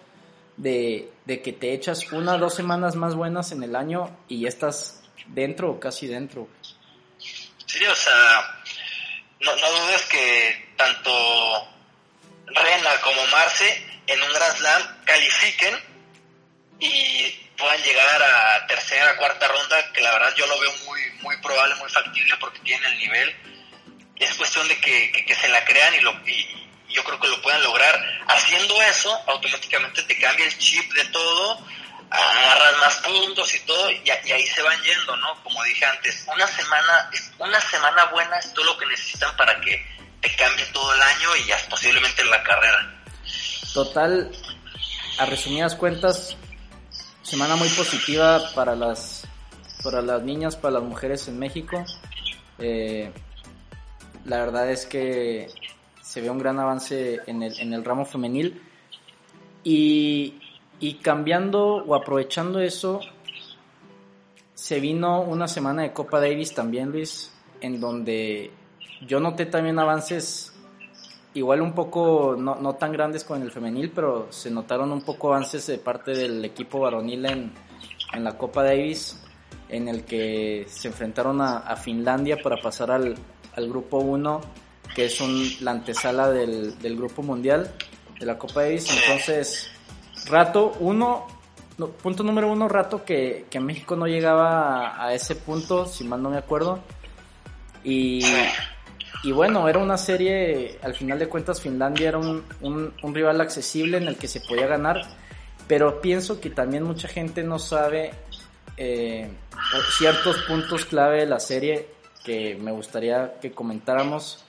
de, 0.57 1.11
que 1.25 1.53
te 1.53 1.73
echas 1.73 2.11
una 2.11 2.35
o 2.35 2.37
dos 2.37 2.55
semanas 2.55 2.95
más 2.95 3.15
buenas 3.15 3.51
en 3.51 3.63
el 3.63 3.75
año 3.75 4.15
y 4.27 4.41
ya 4.41 4.49
estás 4.49 5.03
dentro 5.27 5.71
o 5.71 5.79
casi 5.79 6.07
dentro. 6.07 6.47
Sí, 7.17 7.83
o 7.85 7.95
sea, 7.95 8.61
no, 9.39 9.55
no 9.55 9.71
dudes 9.71 10.05
que 10.05 10.73
tanto 10.77 11.67
Rena 12.45 12.89
como 13.01 13.25
Marce 13.27 13.83
en 14.05 14.21
un 14.21 14.33
Grand 14.33 14.55
Slam 14.57 14.81
califiquen 15.05 15.75
y 16.79 17.43
puedan 17.57 17.81
llegar 17.81 18.21
a 18.21 18.67
tercera, 18.67 19.15
cuarta 19.17 19.47
ronda, 19.47 19.91
que 19.91 20.01
la 20.01 20.11
verdad 20.11 20.33
yo 20.35 20.45
lo 20.47 20.59
veo 20.59 20.71
muy, 20.85 21.01
muy 21.21 21.37
probable, 21.37 21.75
muy 21.75 21.89
factible 21.89 22.35
porque 22.39 22.59
tienen 22.59 22.91
el 22.91 22.99
nivel. 22.99 23.35
Es 24.23 24.35
cuestión 24.35 24.67
de 24.67 24.79
que, 24.79 25.11
que, 25.11 25.35
se 25.35 25.47
la 25.49 25.63
crean 25.65 25.93
y, 25.95 25.99
lo, 26.01 26.11
y 26.27 26.67
yo 26.89 27.03
creo 27.03 27.19
que 27.19 27.27
lo 27.27 27.41
puedan 27.41 27.61
lograr. 27.63 28.23
Haciendo 28.27 28.81
eso, 28.83 29.13
automáticamente 29.27 30.01
te 30.03 30.17
cambia 30.17 30.45
el 30.45 30.57
chip 30.57 30.93
de 30.93 31.05
todo, 31.05 31.59
agarras 32.09 32.77
más 32.79 32.95
puntos 32.97 33.53
y 33.55 33.59
todo, 33.61 33.91
y, 33.91 34.09
ahí 34.09 34.45
se 34.47 34.61
van 34.61 34.81
yendo, 34.83 35.15
¿no? 35.17 35.43
Como 35.43 35.63
dije 35.63 35.85
antes, 35.85 36.25
una 36.33 36.47
semana, 36.47 37.09
una 37.39 37.59
semana 37.59 38.05
buena 38.05 38.37
es 38.37 38.53
todo 38.53 38.65
lo 38.65 38.77
que 38.77 38.85
necesitan 38.85 39.35
para 39.35 39.59
que 39.59 39.85
te 40.21 40.35
cambie 40.35 40.65
todo 40.67 40.93
el 40.93 41.01
año 41.01 41.35
y 41.37 41.47
ya 41.47 41.57
posiblemente 41.69 42.23
la 42.25 42.41
carrera. 42.43 43.03
Total, 43.73 44.31
a 45.17 45.25
resumidas 45.25 45.75
cuentas, 45.75 46.37
semana 47.23 47.55
muy 47.55 47.69
positiva 47.69 48.51
para 48.53 48.75
las 48.75 49.27
para 49.83 50.01
las 50.01 50.21
niñas, 50.21 50.55
para 50.55 50.75
las 50.75 50.83
mujeres 50.83 51.27
en 51.27 51.37
México. 51.37 51.83
Eh, 52.57 53.11
la 54.25 54.39
verdad 54.39 54.69
es 54.69 54.85
que 54.85 55.47
se 56.01 56.21
ve 56.21 56.29
un 56.29 56.37
gran 56.37 56.59
avance 56.59 57.19
en 57.27 57.43
el, 57.43 57.59
en 57.59 57.73
el 57.73 57.83
ramo 57.83 58.05
femenil. 58.05 58.61
Y, 59.63 60.39
y 60.79 60.95
cambiando 60.95 61.77
o 61.77 61.95
aprovechando 61.95 62.59
eso, 62.59 62.99
se 64.53 64.79
vino 64.79 65.21
una 65.21 65.47
semana 65.47 65.83
de 65.83 65.93
Copa 65.93 66.19
Davis 66.19 66.53
también, 66.53 66.91
Luis, 66.91 67.33
en 67.61 67.79
donde 67.79 68.51
yo 69.07 69.19
noté 69.19 69.45
también 69.45 69.79
avances 69.79 70.53
igual 71.33 71.61
un 71.61 71.73
poco, 71.73 72.35
no, 72.37 72.55
no, 72.55 72.75
tan 72.75 72.91
grandes 72.91 73.23
con 73.23 73.41
el 73.41 73.51
femenil, 73.51 73.91
pero 73.93 74.27
se 74.29 74.51
notaron 74.51 74.91
un 74.91 75.01
poco 75.01 75.33
avances 75.33 75.65
de 75.67 75.77
parte 75.77 76.11
del 76.11 76.43
equipo 76.45 76.79
varonil 76.79 77.25
en, 77.25 77.51
en 78.13 78.23
la 78.23 78.37
Copa 78.37 78.63
Davis, 78.63 79.19
en 79.69 79.87
el 79.87 80.05
que 80.05 80.65
se 80.67 80.89
enfrentaron 80.89 81.41
a, 81.41 81.75
Finlandia 81.75 82.37
para 82.41 82.57
pasar 82.61 82.91
al, 82.91 83.15
al 83.55 83.69
grupo 83.69 83.97
1, 83.99 84.41
que 84.95 85.05
es 85.05 85.21
un, 85.21 85.47
la 85.61 85.71
antesala 85.71 86.29
del, 86.29 86.77
del, 86.79 86.95
grupo 86.95 87.23
mundial 87.23 87.73
de 88.19 88.25
la 88.25 88.37
Copa 88.37 88.61
Davis. 88.61 88.87
Entonces, 88.89 89.71
rato 90.25 90.73
uno, 90.79 91.27
punto 92.01 92.23
número 92.23 92.51
uno, 92.51 92.67
rato 92.67 93.03
que, 93.03 93.45
que 93.49 93.59
México 93.59 93.95
no 93.95 94.07
llegaba 94.07 94.87
a, 94.87 95.07
a 95.07 95.13
ese 95.13 95.35
punto, 95.35 95.85
si 95.85 96.03
mal 96.03 96.21
no 96.21 96.29
me 96.29 96.37
acuerdo. 96.37 96.79
Y 97.83 98.23
y 99.23 99.31
bueno, 99.31 99.69
era 99.69 99.79
una 99.79 99.97
serie, 99.97 100.77
al 100.81 100.93
final 100.93 101.17
de 101.17 101.29
cuentas 101.29 101.61
Finlandia 101.61 102.09
era 102.09 102.17
un, 102.17 102.43
un, 102.61 103.15
rival 103.15 103.39
accesible 103.39 103.95
en 103.95 104.09
el 104.09 104.17
que 104.17 104.27
se 104.27 104.41
podía 104.41 104.67
ganar, 104.67 105.01
pero 105.65 106.01
pienso 106.01 106.41
que 106.41 106.49
también 106.49 106.83
mucha 106.83 107.07
gente 107.07 107.41
no 107.41 107.57
sabe 107.57 108.11
eh, 108.75 109.31
ciertos 109.97 110.43
puntos 110.43 110.83
clave 110.83 111.21
de 111.21 111.25
la 111.25 111.39
serie 111.39 111.87
que 112.23 112.55
me 112.55 112.71
gustaría 112.71 113.39
que 113.41 113.51
comentáramos, 113.51 114.45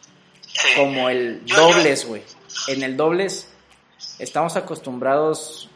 como 0.76 1.09
el 1.09 1.45
dobles, 1.47 2.07
güey. 2.07 2.23
En 2.69 2.83
el 2.83 2.97
dobles 2.97 3.49
estamos 4.19 4.57
acostumbrados, 4.57 5.69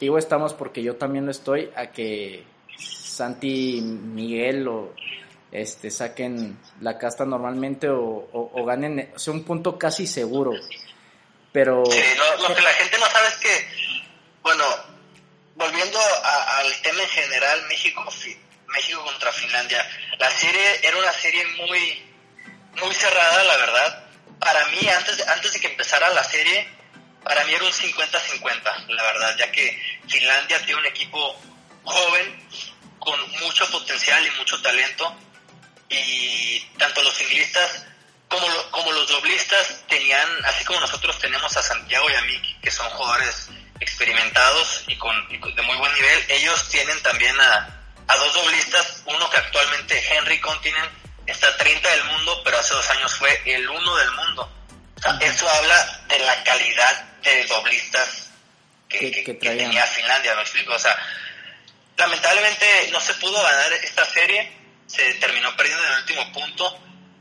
digo 0.00 0.18
estamos 0.18 0.54
porque 0.54 0.82
yo 0.82 0.96
también 0.96 1.24
lo 1.24 1.30
estoy, 1.30 1.70
a 1.74 1.88
que 1.88 2.44
Santi 2.78 3.80
Miguel 3.80 4.68
o 4.68 4.94
este, 5.50 5.90
saquen 5.90 6.58
la 6.80 6.98
casta 6.98 7.24
normalmente 7.24 7.88
o, 7.90 8.64
ganen, 8.66 9.12
o 9.14 9.18
sea, 9.18 9.32
un 9.32 9.44
punto 9.44 9.78
casi 9.78 10.06
seguro. 10.06 10.52
Pero... 11.52 11.82
Sí, 11.86 12.00
lo, 12.40 12.54
que 12.54 12.62
la 12.62 12.70
gente 12.70 12.98
no 12.98 13.06
sabe 13.06 13.28
es 13.28 13.36
que, 13.36 13.68
bueno, 14.42 14.64
volviendo 15.56 15.98
al 15.98 16.82
tema 16.82 17.02
en 17.02 17.08
general, 17.08 17.60
México, 17.68 18.04
México 18.68 19.02
contra 19.04 19.32
Finlandia, 19.32 19.88
la 20.18 20.30
serie 20.30 20.80
era 20.86 20.96
una 20.96 21.12
serie 21.12 21.44
muy, 21.46 22.02
muy 22.76 22.94
cerrada, 22.94 23.44
la 23.44 23.56
verdad. 23.56 24.04
Para 24.38 24.66
mí, 24.66 24.88
antes 24.88 25.26
antes 25.26 25.52
de 25.52 25.60
que 25.60 25.68
empezara 25.68 26.08
la 26.10 26.24
serie, 26.24 26.68
para 27.24 27.44
mí 27.44 27.54
era 27.54 27.64
un 27.64 27.72
50-50, 27.72 28.86
la 28.88 29.02
verdad, 29.02 29.36
ya 29.36 29.50
que 29.50 30.00
Finlandia 30.08 30.58
tiene 30.64 30.80
un 30.80 30.86
equipo 30.86 31.40
joven, 31.84 32.48
con 32.98 33.30
mucho 33.40 33.68
potencial 33.70 34.24
y 34.26 34.30
mucho 34.32 34.60
talento, 34.60 35.16
y 35.88 36.60
tanto 36.78 37.02
los 37.02 37.14
singlistas 37.14 37.86
como, 38.28 38.46
como 38.70 38.92
los 38.92 39.08
doblistas 39.08 39.82
tenían, 39.88 40.28
así 40.44 40.64
como 40.64 40.80
nosotros 40.80 41.18
tenemos 41.18 41.56
a 41.56 41.62
Santiago 41.62 42.08
y 42.10 42.14
a 42.14 42.22
Miki, 42.22 42.54
que 42.60 42.70
son 42.70 42.88
jugadores 42.90 43.48
experimentados 43.80 44.84
y, 44.86 44.96
con, 44.96 45.28
de 45.28 45.62
muy 45.62 45.76
buen 45.76 45.92
nivel, 45.94 46.24
ellos 46.28 46.68
tienen 46.68 47.00
también 47.02 47.38
a, 47.40 47.77
a 48.08 48.16
dos 48.16 48.34
doblistas, 48.34 49.02
uno 49.06 49.30
que 49.30 49.36
actualmente 49.36 50.02
Henry 50.10 50.40
Continent 50.40 50.90
está 51.26 51.56
30 51.56 51.88
del 51.88 52.04
mundo, 52.04 52.40
pero 52.44 52.58
hace 52.58 52.74
dos 52.74 52.90
años 52.90 53.14
fue 53.14 53.42
el 53.44 53.68
uno 53.68 53.96
del 53.96 54.10
mundo. 54.12 54.52
eso 55.20 55.48
habla 55.48 56.00
de 56.08 56.18
la 56.20 56.42
calidad 56.42 57.04
de 57.22 57.44
doblistas 57.46 58.30
que, 58.88 59.10
que 59.22 59.34
tenía 59.34 59.86
Finlandia, 59.86 60.34
me 60.34 60.42
explico. 60.42 60.72
O 60.74 60.78
sea, 60.78 60.96
lamentablemente 61.96 62.88
no 62.90 63.00
se 63.00 63.14
pudo 63.14 63.42
ganar 63.42 63.72
esta 63.74 64.04
serie 64.06 64.58
se 64.88 65.14
terminó 65.14 65.54
perdiendo 65.54 65.84
en 65.84 65.92
el 65.92 65.98
último 65.98 66.32
punto, 66.32 66.80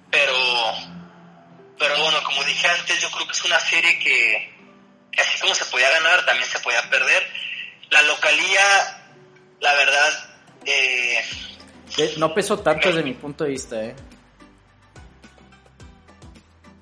pero, 0.10 0.74
pero 1.78 2.02
bueno, 2.02 2.24
como 2.24 2.44
dije 2.46 2.68
antes, 2.68 3.00
yo 3.02 3.12
creo 3.12 3.28
que 3.28 3.34
es 3.34 3.44
una 3.44 3.60
serie 3.60 4.00
que, 4.00 4.54
así 5.18 5.40
como 5.40 5.54
se 5.54 5.66
podía 5.66 5.90
ganar, 5.90 6.26
también 6.26 6.50
se 6.50 6.60
podía 6.60 6.90
perder. 6.90 7.30
La 7.90 8.02
localía, 8.04 9.04
la 9.60 9.74
verdad... 9.74 10.27
Eh, 10.66 11.24
no 12.18 12.34
pesó 12.34 12.60
tanto 12.60 12.90
desde 12.90 13.04
mi 13.04 13.14
punto 13.14 13.44
de 13.44 13.52
vista, 13.52 13.84
¿eh? 13.84 13.96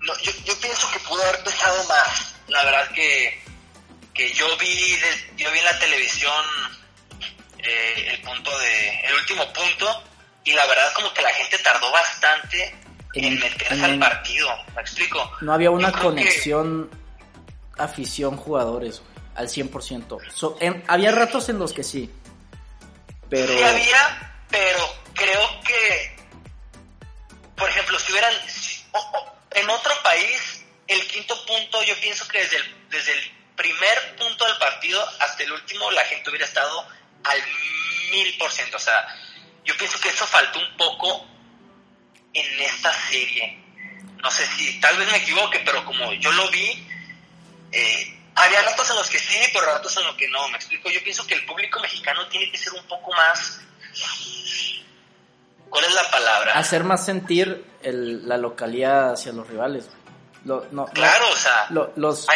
No, 0.02 0.14
yo, 0.22 0.32
yo 0.44 0.60
pienso 0.60 0.92
que 0.92 1.00
pudo 1.00 1.22
haber 1.24 1.44
pesado 1.44 1.84
más. 1.88 2.36
La 2.48 2.64
verdad 2.64 2.92
que, 2.94 3.42
que 4.14 4.32
yo 4.34 4.46
vi 4.58 4.96
yo 5.38 5.52
vi 5.52 5.60
en 5.60 5.66
la 5.66 5.80
televisión 5.80 6.44
eh, 7.60 8.08
el 8.14 8.22
punto 8.22 8.58
de 8.60 9.00
el 9.08 9.14
último 9.16 9.44
punto 9.54 10.04
y 10.44 10.54
la 10.54 10.66
verdad 10.68 10.94
como 10.94 11.12
que 11.14 11.22
la 11.22 11.34
gente 11.34 11.58
tardó 11.60 11.92
bastante 11.92 12.76
en, 13.16 13.40
meterse 13.40 13.84
al 13.84 14.00
partido, 14.00 14.50
¿me 14.76 14.82
explico? 14.82 15.32
No 15.42 15.54
había 15.54 15.72
una 15.72 15.92
conexión 15.92 16.90
afición-jugadores 17.78 19.02
al 19.36 19.48
100%. 19.48 20.84
había 20.88 21.12
ratos 21.12 21.50
en 21.50 21.60
los 21.60 21.74
que 21.74 21.84
sí, 21.84 22.12
pero... 23.36 23.58
Sí 23.58 23.64
había, 23.64 24.34
pero 24.50 25.04
creo 25.14 25.62
que, 25.62 26.16
por 27.56 27.70
ejemplo, 27.70 28.00
si 28.00 28.12
hubieran... 28.12 28.34
en 29.52 29.70
otro 29.70 29.94
país, 30.04 30.64
el 30.88 31.08
quinto 31.08 31.46
punto, 31.46 31.84
yo 31.84 32.00
pienso 32.00 32.28
que 32.28 32.40
desde 32.40 32.58
el, 32.58 32.90
desde 32.90 33.12
el 33.14 33.32
primer 33.56 34.16
punto 34.18 34.46
del 34.46 34.58
partido 34.58 35.04
hasta 35.20 35.44
el 35.44 35.52
último, 35.52 35.92
la 35.92 36.06
gente 36.06 36.30
hubiera 36.30 36.46
estado 36.46 36.88
al 37.24 37.40
mil 38.12 38.38
por 38.38 38.52
ciento, 38.52 38.78
o 38.78 38.80
sea 38.80 39.06
yo 39.66 39.76
pienso 39.78 40.00
que 40.00 40.10
eso 40.10 40.26
faltó 40.28 40.60
un 40.60 40.78
poco 40.78 41.26
en 42.34 42.62
esta 42.62 42.94
serie. 43.10 43.58
No 44.22 44.32
sé 44.32 44.46
si, 44.48 44.80
tal 44.80 44.98
vez 44.98 45.12
me 45.12 45.18
equivoque, 45.18 45.60
pero 45.66 45.84
como 45.86 46.14
yo 46.14 46.32
lo 46.32 46.50
vi, 46.52 46.88
eh, 47.72 48.15
había 48.36 48.62
ratos 48.62 48.90
en 48.90 48.98
los 48.98 49.10
que 49.10 49.18
sí, 49.18 49.40
pero 49.54 49.66
ratos 49.66 49.96
en 49.98 50.04
los 50.06 50.16
que 50.16 50.28
no. 50.28 50.48
Me 50.50 50.58
explico, 50.58 50.90
yo 50.90 51.02
pienso 51.04 51.26
que 51.26 51.36
el 51.36 51.46
público 51.46 51.80
mexicano 51.80 52.28
tiene 52.28 52.52
que 52.52 52.58
ser 52.58 52.74
un 52.74 52.84
poco 52.86 53.12
más... 53.14 53.62
¿Cuál 55.70 55.86
es 55.86 55.94
la 55.94 56.12
palabra? 56.12 56.54
Hacer 56.54 56.84
más 56.84 57.06
sentir 57.06 57.66
la 57.84 58.38
localidad 58.38 59.14
hacia 59.14 59.32
los 59.32 59.48
rivales. 59.48 59.90
claro, 60.94 61.30
o 61.32 61.36
sea, 61.36 61.68
los, 61.70 61.90
los, 61.96 62.28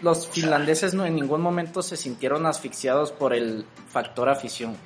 los 0.00 0.28
finlandeses 0.28 0.94
no 0.94 1.04
en 1.04 1.14
ningún 1.14 1.40
momento 1.40 1.82
se 1.82 1.96
sintieron 1.96 2.46
asfixiados 2.46 3.12
por 3.12 3.34
el 3.34 3.66
factor 3.92 4.28
afición. 4.28 4.78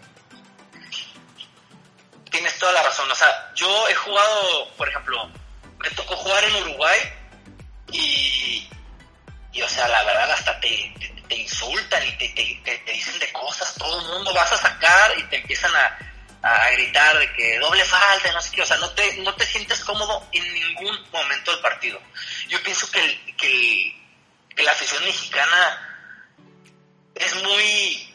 Tienes 2.31 2.59
toda 2.59 2.73
la 2.73 2.83
razón, 2.83 3.11
o 3.11 3.15
sea, 3.15 3.53
yo 3.55 3.89
he 3.89 3.95
jugado, 3.95 4.69
por 4.77 4.89
ejemplo, 4.89 5.31
me 5.79 5.91
tocó 5.91 6.17
jugar 6.17 6.45
en 6.45 6.57
Uruguay 6.63 6.99
te, 12.19 12.61
te, 12.65 12.79
te 12.79 12.93
dicen 12.93 13.19
de 13.19 13.33
cosas, 13.33 13.75
todo 13.75 14.01
el 14.01 14.07
mundo 14.09 14.35
vas 14.35 14.53
a 14.53 14.59
sacar 14.59 15.19
y 15.19 15.23
te 15.25 15.37
empiezan 15.37 15.75
a 15.75 15.99
a, 16.43 16.71
gritar 16.71 17.19
de 17.19 17.33
que 17.33 17.59
doble 17.59 17.85
falta, 17.85 18.33
no 18.33 18.41
sé 18.41 18.55
qué, 18.55 18.63
o 18.63 18.67
sea, 18.67 18.77
no 18.79 18.91
te, 18.91 19.17
no 19.19 19.35
te 19.35 19.45
sientes 19.45 19.85
cómodo 19.85 20.27
en 20.33 20.55
ningún 20.55 20.97
momento 21.13 21.53
del 21.53 21.61
partido. 21.61 21.99
Yo 22.49 22.63
pienso 22.63 22.91
que, 22.91 23.05
el, 23.05 23.37
que, 23.37 23.95
que 24.55 24.63
la 24.63 24.73
afición 24.73 25.05
mexicana 25.05 26.17
es 27.15 27.43
muy, 27.43 28.15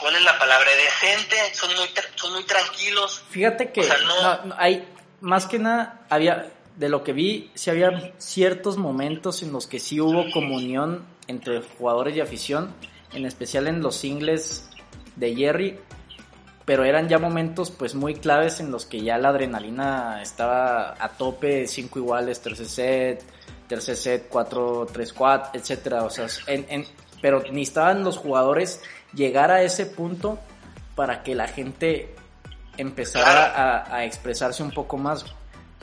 ¿cuál 0.00 0.16
es 0.16 0.22
la 0.22 0.38
palabra? 0.38 0.70
Decente, 0.72 1.54
son 1.54 1.74
muy, 1.76 1.90
son 2.16 2.32
muy 2.34 2.44
tranquilos. 2.44 3.22
Fíjate 3.30 3.72
que 3.72 3.88
hay, 4.58 4.86
más 5.20 5.46
que 5.46 5.58
nada, 5.58 6.06
había, 6.10 6.52
de 6.76 6.88
lo 6.88 7.02
que 7.02 7.12
vi, 7.12 7.50
sí 7.54 7.70
había 7.70 8.12
ciertos 8.18 8.76
momentos 8.76 9.42
en 9.42 9.52
los 9.52 9.66
que 9.66 9.78
sí 9.78 10.00
hubo 10.00 10.30
comunión 10.30 11.11
entre 11.26 11.60
jugadores 11.62 12.16
y 12.16 12.20
afición, 12.20 12.74
en 13.12 13.26
especial 13.26 13.68
en 13.68 13.82
los 13.82 13.96
singles 13.96 14.68
de 15.16 15.34
Jerry, 15.34 15.78
pero 16.64 16.84
eran 16.84 17.08
ya 17.08 17.18
momentos 17.18 17.70
pues 17.70 17.94
muy 17.94 18.14
claves 18.14 18.60
en 18.60 18.70
los 18.70 18.86
que 18.86 19.02
ya 19.02 19.18
la 19.18 19.30
adrenalina 19.30 20.22
estaba 20.22 20.94
a 20.98 21.08
tope, 21.10 21.66
cinco 21.66 21.98
iguales, 21.98 22.40
tercer 22.40 22.66
set, 22.66 23.24
tercer 23.68 23.96
set, 23.96 24.28
4, 24.28 24.86
3, 24.92 25.12
4, 25.12 25.50
etcétera, 25.54 26.04
o 26.04 26.10
sea, 26.10 26.26
en, 26.46 26.66
en, 26.68 26.86
pero 27.20 27.42
necesitaban 27.42 28.04
los 28.04 28.18
jugadores 28.18 28.80
llegar 29.14 29.50
a 29.50 29.62
ese 29.62 29.86
punto 29.86 30.38
para 30.94 31.22
que 31.22 31.34
la 31.34 31.48
gente 31.48 32.14
empezara 32.76 33.46
a, 33.46 33.96
a 33.96 34.04
expresarse 34.04 34.62
un 34.62 34.70
poco 34.70 34.96
más. 34.96 35.24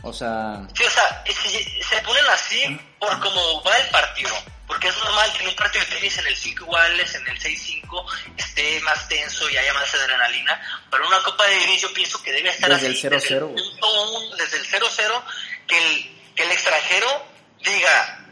O 0.04 0.14
sea... 0.14 0.66
Sí, 0.74 0.84
o 0.84 0.90
sea, 0.90 1.24
se 1.26 2.02
ponen 2.04 2.24
así 2.32 2.80
por 3.00 3.20
cómo 3.20 3.64
va 3.64 3.78
el 3.78 3.90
partido. 3.90 4.32
Porque 4.70 4.88
es 4.88 4.98
normal 4.98 5.34
que 5.34 5.42
en 5.42 5.50
un 5.50 5.56
partido 5.56 5.84
de 5.84 5.96
tenis 5.96 6.18
en 6.20 6.28
el 6.28 6.38
5 6.38 6.64
iguales, 6.64 7.16
en 7.16 7.28
el 7.28 7.40
6-5, 7.40 8.06
esté 8.38 8.80
más 8.82 9.10
tenso 9.10 9.50
y 9.50 9.58
haya 9.58 9.74
más 9.74 9.92
adrenalina. 9.96 10.62
Pero 10.92 11.08
una 11.08 11.18
Copa 11.24 11.44
de 11.48 11.60
Davis 11.60 11.82
yo 11.82 11.92
pienso 11.92 12.22
que 12.22 12.32
debe 12.32 12.50
estar 12.50 12.70
desde 12.70 12.88
así. 12.88 13.08
El 13.08 13.20
0 13.20 13.56
-0, 13.56 14.36
desde 14.38 14.58
el 14.58 14.66
0-0, 14.68 15.24
que 15.68 15.76
el, 15.76 16.36
que 16.36 16.44
el 16.44 16.52
extranjero 16.52 17.26
diga, 17.64 18.28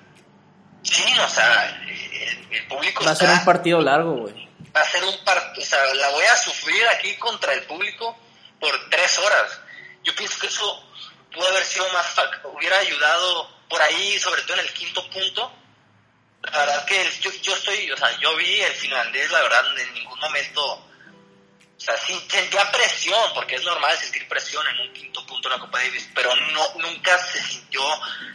sí, 0.83 1.03
o 1.19 1.27
sea, 1.27 1.81
el, 1.87 2.47
el 2.51 2.67
público 2.67 3.03
Va 3.03 3.11
a 3.11 3.15
ser 3.15 3.29
un 3.29 3.43
partido 3.43 3.81
largo, 3.81 4.11
güey. 4.17 4.47
Va 4.75 4.81
a 4.81 4.85
ser 4.85 5.03
un 5.05 5.23
partido, 5.23 5.65
o 5.65 5.67
sea, 5.67 5.93
la 5.95 6.09
voy 6.09 6.25
a 6.25 6.37
sufrir 6.37 6.87
aquí 6.89 7.15
contra 7.17 7.51
el 7.53 7.63
público 7.63 8.15
por 8.59 8.89
tres 8.91 9.17
horas. 9.17 9.59
Yo 10.03 10.15
pienso 10.15 10.37
que 10.39 10.47
eso 10.47 10.83
pudo 11.33 11.47
haber 11.47 11.63
sido 11.63 11.91
más, 11.93 12.05
hubiera 12.43 12.77
ayudado 12.77 13.57
por 13.67 13.81
ahí, 13.81 14.19
sobre 14.19 14.43
todo 14.43 14.53
en 14.53 14.65
el 14.65 14.73
quinto 14.73 15.09
punto. 15.09 15.51
La 16.43 16.59
verdad 16.59 16.85
que 16.85 17.11
yo, 17.21 17.31
yo 17.41 17.55
estoy, 17.55 17.91
o 17.91 17.97
sea, 17.97 18.17
yo 18.19 18.35
vi 18.35 18.61
el 18.61 18.73
finlandés, 18.73 19.29
la 19.31 19.41
verdad, 19.41 19.79
en 19.79 19.93
ningún 19.93 20.19
momento, 20.19 20.63
o 20.63 21.79
sea, 21.79 21.97
sí, 21.97 22.19
sentía 22.29 22.71
presión, 22.71 23.33
porque 23.33 23.55
es 23.55 23.63
normal 23.63 23.97
sentir 23.97 24.27
presión 24.27 24.65
en 24.67 24.87
un 24.87 24.93
quinto 24.93 25.25
punto 25.25 25.47
en 25.47 25.55
la 25.55 25.59
Copa 25.59 25.79
Davis, 25.79 26.09
pero 26.13 26.35
no, 26.35 26.73
nunca 26.79 27.17
se 27.19 27.43
sintió 27.43 27.81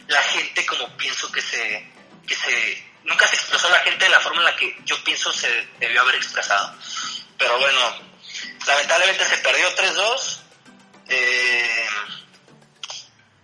la 0.07 0.21
gente 0.21 0.65
como 0.65 0.95
pienso 0.97 1.31
que 1.31 1.41
se, 1.41 1.91
que 2.27 2.35
se, 2.35 2.93
nunca 3.03 3.27
se 3.27 3.35
expresó 3.35 3.69
la 3.69 3.79
gente 3.79 4.05
de 4.05 4.11
la 4.11 4.19
forma 4.19 4.39
en 4.39 4.45
la 4.45 4.55
que 4.55 4.77
yo 4.85 5.01
pienso 5.03 5.31
se 5.31 5.49
debió 5.79 6.01
haber 6.01 6.15
expresado. 6.15 6.75
Pero 7.37 7.59
bueno, 7.59 7.79
lamentablemente 8.67 9.25
se 9.25 9.37
perdió 9.37 9.75
3-2. 9.75 10.39
Eh, 11.09 11.87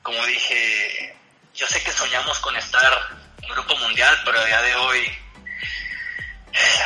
como 0.01 0.25
dije, 0.25 1.17
yo 1.53 1.67
sé 1.67 1.83
que 1.83 1.91
soñamos 1.91 2.39
con 2.39 2.55
estar 2.55 3.18
Grupo 3.49 3.75
Mundial, 3.77 4.15
pero 4.25 4.39
a 4.39 4.45
día 4.45 4.61
de 4.61 4.75
hoy 4.75 5.19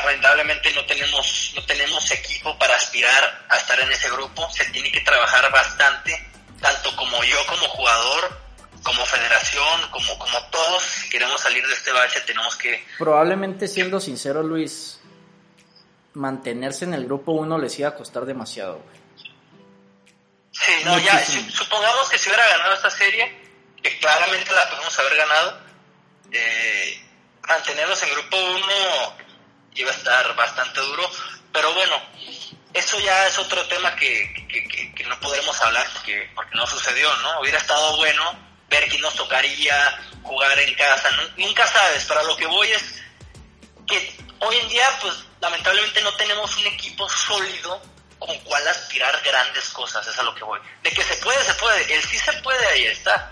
lamentablemente 0.03 0.73
no 0.73 0.85
tenemos, 0.85 1.53
no 1.55 1.65
tenemos 1.65 2.11
equipo 2.11 2.57
para 2.57 2.75
aspirar 2.75 3.45
a 3.49 3.57
estar 3.57 3.79
en 3.79 3.91
ese 3.91 4.09
grupo. 4.09 4.49
Se 4.51 4.65
tiene 4.65 4.91
que 4.91 5.01
trabajar 5.01 5.51
bastante, 5.51 6.31
tanto 6.61 6.95
como 6.95 7.23
yo 7.23 7.45
como 7.47 7.67
jugador, 7.69 8.39
como 8.83 9.05
federación, 9.05 9.89
como, 9.91 10.17
como 10.19 10.43
todos. 10.51 10.83
Si 10.83 11.09
queremos 11.09 11.41
salir 11.41 11.65
de 11.65 11.73
este 11.73 11.91
bache 11.91 12.21
tenemos 12.21 12.55
que... 12.55 12.85
Probablemente 12.97 13.67
siendo 13.67 13.99
sincero, 13.99 14.43
Luis, 14.43 14.99
mantenerse 16.13 16.85
en 16.85 16.93
el 16.93 17.05
grupo 17.05 17.31
1 17.31 17.57
les 17.57 17.79
iba 17.79 17.89
a 17.89 17.95
costar 17.95 18.25
demasiado, 18.25 18.79
güey. 18.79 19.03
Sí, 20.51 20.71
no, 20.85 20.99
ya, 20.99 21.17
si, 21.19 21.49
supongamos 21.49 22.07
que 22.09 22.17
si 22.19 22.29
hubiera 22.29 22.47
ganado 22.47 22.75
esta 22.75 22.91
serie, 22.91 23.41
que 23.81 23.97
claramente 23.97 24.51
la 24.53 24.69
podemos 24.69 24.97
haber 24.99 25.17
ganado, 25.17 25.62
eh, 26.33 27.01
mantenerlos 27.47 28.01
en 28.03 28.09
grupo 28.11 28.37
1 28.37 29.17
iba 29.75 29.89
a 29.89 29.93
estar 29.93 30.35
bastante 30.35 30.81
duro, 30.81 31.09
pero 31.51 31.73
bueno, 31.73 32.01
eso 32.73 32.99
ya 32.99 33.27
es 33.27 33.37
otro 33.37 33.65
tema 33.67 33.95
que, 33.95 34.47
que, 34.47 34.93
que, 34.93 35.03
no 35.05 35.19
podremos 35.19 35.59
hablar 35.61 35.87
porque, 35.93 36.29
porque 36.35 36.55
no 36.55 36.65
sucedió, 36.67 37.15
¿no? 37.17 37.39
Hubiera 37.41 37.57
estado 37.57 37.97
bueno 37.97 38.37
ver 38.69 38.87
quién 38.89 39.01
nos 39.01 39.15
tocaría, 39.15 39.99
jugar 40.23 40.57
en 40.59 40.73
casa, 40.75 41.09
nunca 41.37 41.67
sabes, 41.67 42.05
para 42.05 42.23
lo 42.23 42.35
que 42.35 42.47
voy 42.47 42.71
es 42.71 43.01
que 43.87 44.17
hoy 44.39 44.55
en 44.57 44.69
día, 44.69 44.87
pues 45.01 45.13
lamentablemente 45.41 46.01
no 46.01 46.15
tenemos 46.15 46.55
un 46.57 46.67
equipo 46.67 47.07
sólido 47.09 47.81
con 48.17 48.37
cual 48.39 48.67
aspirar 48.67 49.21
grandes 49.23 49.69
cosas, 49.69 50.07
es 50.07 50.17
a 50.17 50.23
lo 50.23 50.33
que 50.33 50.43
voy. 50.43 50.59
De 50.81 50.91
que 50.91 51.03
se 51.03 51.15
puede, 51.17 51.43
se 51.43 51.53
puede, 51.55 51.93
el 51.93 52.01
sí 52.03 52.17
se 52.17 52.33
puede, 52.41 52.65
ahí 52.67 52.85
está. 52.85 53.31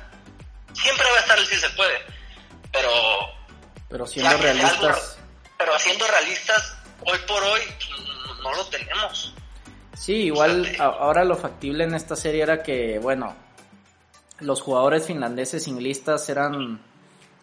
Siempre 0.73 1.09
va 1.09 1.17
a 1.17 1.21
estar 1.21 1.39
el 1.39 1.47
sí 1.47 1.55
se 1.55 1.69
puede, 1.71 2.05
pero... 2.71 2.89
Pero 3.89 4.07
siendo 4.07 4.37
realistas... 4.37 4.83
Algo, 4.83 4.99
pero 5.57 5.77
siendo 5.79 6.05
realistas, 6.07 6.77
hoy 7.05 7.17
por 7.27 7.43
hoy 7.43 7.61
no 8.41 8.53
lo 8.53 8.65
tenemos. 8.65 9.33
Sí, 9.93 10.13
igual 10.13 10.67
ahora 10.79 11.23
lo 11.23 11.35
factible 11.35 11.83
en 11.83 11.93
esta 11.93 12.15
serie 12.15 12.41
era 12.41 12.63
que, 12.63 12.97
bueno, 12.97 13.35
los 14.39 14.61
jugadores 14.61 15.05
finlandeses 15.05 15.67
inglistas 15.67 16.27
eran, 16.29 16.81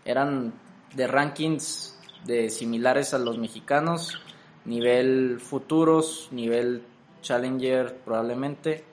eran 0.05 0.53
de 0.95 1.07
rankings 1.07 1.97
de 2.25 2.51
similares 2.51 3.14
a 3.14 3.19
los 3.19 3.38
mexicanos, 3.38 4.19
nivel 4.64 5.38
futuros, 5.41 6.29
nivel 6.33 6.83
challenger 7.23 7.97
probablemente, 7.99 8.85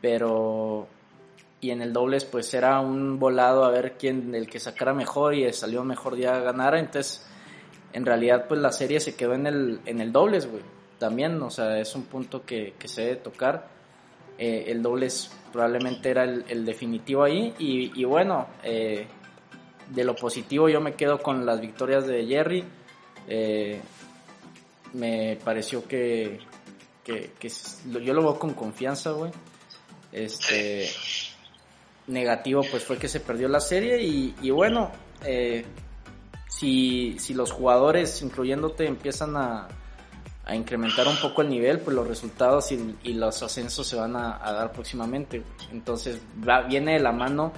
pero 0.00 0.88
y 1.66 1.70
en 1.72 1.82
el 1.82 1.92
dobles 1.92 2.24
pues 2.24 2.54
era 2.54 2.78
un 2.78 3.18
volado 3.18 3.64
a 3.64 3.70
ver 3.70 3.96
quién 3.98 4.34
el 4.36 4.48
que 4.48 4.60
sacara 4.60 4.94
mejor 4.94 5.34
y 5.34 5.52
salió 5.52 5.82
mejor 5.82 6.16
ya 6.16 6.38
ganara, 6.38 6.78
entonces 6.78 7.26
en 7.92 8.06
realidad 8.06 8.46
pues 8.46 8.60
la 8.60 8.70
serie 8.70 9.00
se 9.00 9.16
quedó 9.16 9.34
en 9.34 9.46
el 9.48 9.80
en 9.84 10.00
el 10.00 10.12
dobles, 10.12 10.48
güey. 10.48 10.62
También, 10.98 11.42
o 11.42 11.50
sea, 11.50 11.78
es 11.78 11.94
un 11.94 12.04
punto 12.04 12.44
que, 12.46 12.74
que 12.78 12.88
se 12.88 13.02
debe 13.02 13.16
tocar. 13.16 13.68
Eh, 14.38 14.66
el 14.68 14.82
dobles 14.82 15.30
probablemente 15.52 16.08
era 16.10 16.24
el, 16.24 16.64
definitivo 16.64 17.24
ahí 17.24 17.54
y, 17.58 18.00
y 18.00 18.04
bueno, 18.04 18.46
eh, 18.62 19.06
de 19.90 20.04
lo 20.04 20.14
positivo 20.14 20.68
yo 20.68 20.80
me 20.80 20.94
quedo 20.94 21.18
con 21.18 21.44
las 21.44 21.60
victorias 21.60 22.06
de 22.06 22.26
Jerry. 22.26 22.64
Eh, 23.26 23.80
me 24.92 25.36
pareció 25.44 25.86
que, 25.86 26.38
que, 27.04 27.32
que, 27.38 27.50
yo 28.02 28.14
lo 28.14 28.22
veo 28.22 28.38
con 28.38 28.54
confianza, 28.54 29.10
güey. 29.10 29.32
Este 30.12 30.88
negativo 32.06 32.62
pues 32.70 32.84
fue 32.84 32.98
que 32.98 33.08
se 33.08 33.20
perdió 33.20 33.48
la 33.48 33.60
serie 33.60 34.02
y, 34.02 34.34
y 34.42 34.50
bueno, 34.50 34.90
eh, 35.24 35.64
si, 36.48 37.18
si 37.18 37.34
los 37.34 37.52
jugadores, 37.52 38.22
incluyéndote, 38.22 38.86
empiezan 38.86 39.36
a, 39.36 39.68
a, 40.44 40.54
incrementar 40.54 41.06
un 41.08 41.16
poco 41.16 41.42
el 41.42 41.48
nivel, 41.48 41.80
pues 41.80 41.94
los 41.94 42.06
resultados 42.06 42.70
y, 42.72 42.96
y 43.02 43.14
los 43.14 43.42
ascensos 43.42 43.86
se 43.86 43.96
van 43.96 44.16
a, 44.16 44.38
a 44.42 44.52
dar 44.52 44.72
próximamente. 44.72 45.42
Entonces 45.72 46.20
va, 46.48 46.62
viene 46.62 46.94
de 46.94 47.00
la 47.00 47.12
mano 47.12 47.52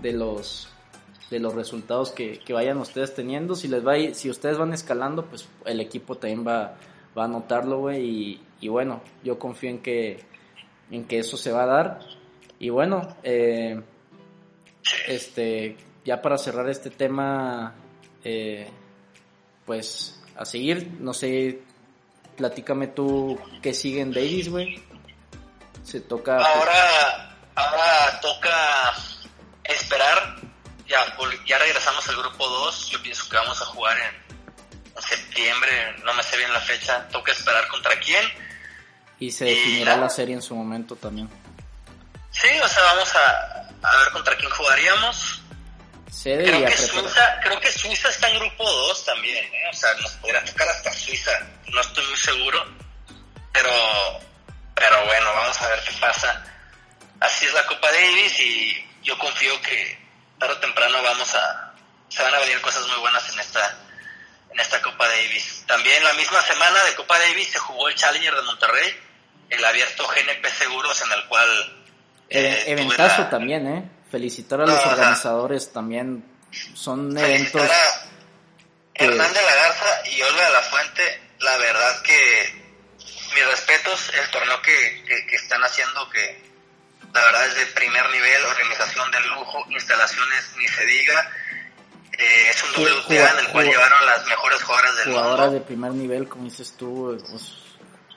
de 0.00 0.12
los 0.12 0.68
de 1.30 1.40
los 1.40 1.54
resultados 1.54 2.12
que, 2.12 2.38
que, 2.38 2.52
vayan 2.52 2.78
ustedes 2.78 3.14
teniendo. 3.14 3.54
Si 3.54 3.66
les 3.66 3.84
va 3.84 3.94
si 4.12 4.30
ustedes 4.30 4.58
van 4.58 4.72
escalando, 4.72 5.24
pues 5.24 5.48
el 5.64 5.80
equipo 5.80 6.16
también 6.16 6.46
va, 6.46 6.76
va 7.16 7.24
a 7.24 7.28
notarlo, 7.28 7.78
güey. 7.78 8.04
Y, 8.04 8.40
y, 8.60 8.68
bueno, 8.68 9.00
yo 9.24 9.38
confío 9.38 9.70
en 9.70 9.80
que, 9.80 10.20
en 10.90 11.04
que 11.06 11.18
eso 11.18 11.36
se 11.36 11.50
va 11.50 11.64
a 11.64 11.66
dar. 11.66 12.00
Y 12.58 12.68
bueno, 12.68 13.16
eh, 13.22 13.82
este, 15.06 15.76
ya 16.04 16.20
para 16.20 16.38
cerrar 16.38 16.68
este 16.68 16.90
tema, 16.90 17.74
eh, 18.22 18.68
pues 19.64 20.20
a 20.36 20.44
seguir, 20.44 20.90
no 21.00 21.14
sé, 21.14 21.60
platícame 22.36 22.88
tú 22.88 23.38
qué 23.62 23.72
sigue 23.72 24.00
en 24.00 24.12
Davis, 24.12 24.48
güey. 24.48 24.82
Se 25.82 26.00
toca. 26.00 26.38
Ahora, 26.38 27.36
ahora 27.54 28.20
toca 28.20 28.94
esperar 29.64 30.36
ya, 30.88 30.98
ya 31.46 31.58
regresamos 31.58 32.08
al 32.08 32.16
grupo 32.16 32.48
2. 32.48 32.90
Yo 32.90 33.02
pienso 33.02 33.28
que 33.28 33.36
vamos 33.36 33.60
a 33.60 33.64
jugar 33.66 33.96
en, 33.98 34.94
en, 34.96 35.02
septiembre. 35.02 35.96
No 36.04 36.14
me 36.14 36.22
sé 36.22 36.36
bien 36.36 36.52
la 36.52 36.60
fecha. 36.60 37.08
Toca 37.08 37.32
esperar 37.32 37.66
contra 37.68 37.98
quién. 38.00 38.24
Y 39.18 39.30
se 39.30 39.44
definirá 39.44 39.96
y, 39.96 40.00
la 40.00 40.10
serie 40.10 40.34
en 40.34 40.42
su 40.42 40.54
momento 40.54 40.96
también. 40.96 41.28
Sí, 42.34 42.48
o 42.60 42.68
sea, 42.68 42.82
vamos 42.82 43.14
a, 43.14 43.64
a 43.82 43.96
ver 43.98 44.10
contra 44.12 44.36
quién 44.36 44.50
jugaríamos. 44.50 45.40
Creo, 46.22 46.64
que 46.64 46.76
Suiza, 46.76 47.40
creo 47.42 47.60
que 47.60 47.70
Suiza 47.70 48.08
está 48.08 48.30
en 48.30 48.38
grupo 48.38 48.64
2 48.64 49.04
también. 49.04 49.44
¿eh? 49.44 49.68
O 49.70 49.74
sea, 49.74 49.92
nos 49.94 50.12
podría 50.12 50.42
tocar 50.44 50.66
hasta 50.68 50.92
Suiza. 50.92 51.32
No 51.66 51.80
estoy 51.80 52.06
muy 52.06 52.16
seguro. 52.16 52.64
Pero, 53.52 53.70
pero 54.74 55.04
bueno, 55.04 55.34
vamos 55.34 55.60
a 55.60 55.68
ver 55.68 55.84
qué 55.84 55.92
pasa. 56.00 56.42
Así 57.20 57.44
es 57.44 57.52
la 57.52 57.66
Copa 57.66 57.92
Davis 57.92 58.40
y 58.40 58.86
yo 59.02 59.18
confío 59.18 59.60
que 59.60 59.98
tarde 60.38 60.54
o 60.54 60.58
temprano 60.58 61.02
vamos 61.02 61.34
a 61.34 61.74
se 62.08 62.22
van 62.22 62.34
a 62.34 62.38
venir 62.38 62.60
cosas 62.60 62.86
muy 62.88 62.98
buenas 62.98 63.28
en 63.32 63.40
esta 63.40 63.78
en 64.50 64.60
esta 64.60 64.80
Copa 64.80 65.06
Davis. 65.08 65.64
También 65.66 66.02
la 66.04 66.14
misma 66.14 66.40
semana 66.42 66.82
de 66.84 66.94
Copa 66.94 67.18
Davis 67.18 67.48
se 67.48 67.58
jugó 67.58 67.88
el 67.88 67.96
Challenger 67.96 68.34
de 68.34 68.42
Monterrey, 68.42 69.00
el 69.50 69.64
abierto 69.64 70.06
GNP 70.06 70.46
Seguros 70.50 71.02
en 71.02 71.12
el 71.12 71.24
cual 71.26 71.83
eh, 72.28 72.64
eventazo 72.66 73.22
la... 73.22 73.30
también, 73.30 73.66
eh. 73.66 73.90
felicitar 74.10 74.60
a 74.60 74.66
los 74.66 74.86
organizadores 74.86 75.72
también. 75.72 76.24
Son 76.74 77.16
eventos. 77.16 77.62
A 77.62 78.08
Hernán 78.94 79.32
de 79.32 79.42
la 79.42 79.54
Garza 79.54 80.08
y 80.08 80.22
Olga 80.22 80.46
de 80.46 80.52
la 80.52 80.62
Fuente, 80.62 81.20
la 81.40 81.56
verdad 81.56 82.02
que 82.02 82.64
mis 83.34 83.46
respetos, 83.46 84.12
el 84.14 84.30
torneo 84.30 84.62
que, 84.62 85.04
que, 85.28 85.34
están 85.34 85.62
haciendo, 85.64 86.08
que 86.10 86.40
la 87.12 87.24
verdad 87.24 87.46
es 87.48 87.56
de 87.56 87.66
primer 87.66 88.08
nivel, 88.10 88.44
organización 88.44 89.10
de 89.10 89.20
lujo, 89.22 89.64
instalaciones 89.70 90.54
ni 90.56 90.68
se 90.68 90.86
diga. 90.86 91.30
Eh, 92.16 92.50
es 92.50 92.62
un 92.62 92.84
WTA 92.84 93.30
en 93.30 93.38
el 93.40 93.48
cual 93.48 93.66
llevaron 93.66 94.06
las 94.06 94.24
mejores 94.26 94.62
jugadoras 94.62 94.96
del 94.98 95.06
mundo. 95.06 95.22
Jugadoras 95.22 95.52
de 95.52 95.60
primer 95.60 95.92
nivel, 95.92 96.28
como 96.28 96.44
dices 96.44 96.74
tú, 96.76 97.20
pues, 97.28 97.54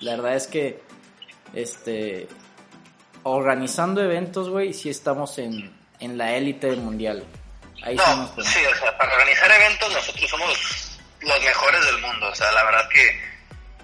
la 0.02 0.12
verdad 0.12 0.36
es 0.36 0.46
que 0.46 0.84
este 1.54 2.28
organizando 3.30 4.04
eventos, 4.04 4.50
güey, 4.50 4.74
sí 4.74 4.90
estamos 4.90 5.38
en, 5.38 5.76
en 6.00 6.18
la 6.18 6.34
élite 6.34 6.76
mundial. 6.76 7.26
Ahí 7.84 7.96
no, 7.96 8.34
sí, 8.44 8.66
o 8.66 8.76
sea, 8.76 8.98
para 8.98 9.14
organizar 9.14 9.52
eventos 9.52 9.94
nosotros 9.94 10.30
somos 10.30 11.00
los 11.22 11.44
mejores 11.44 11.86
del 11.86 11.98
mundo. 12.00 12.28
O 12.28 12.36
sea, 12.36 12.52
la 12.52 12.64
verdad 12.64 12.88
que, 12.90 13.22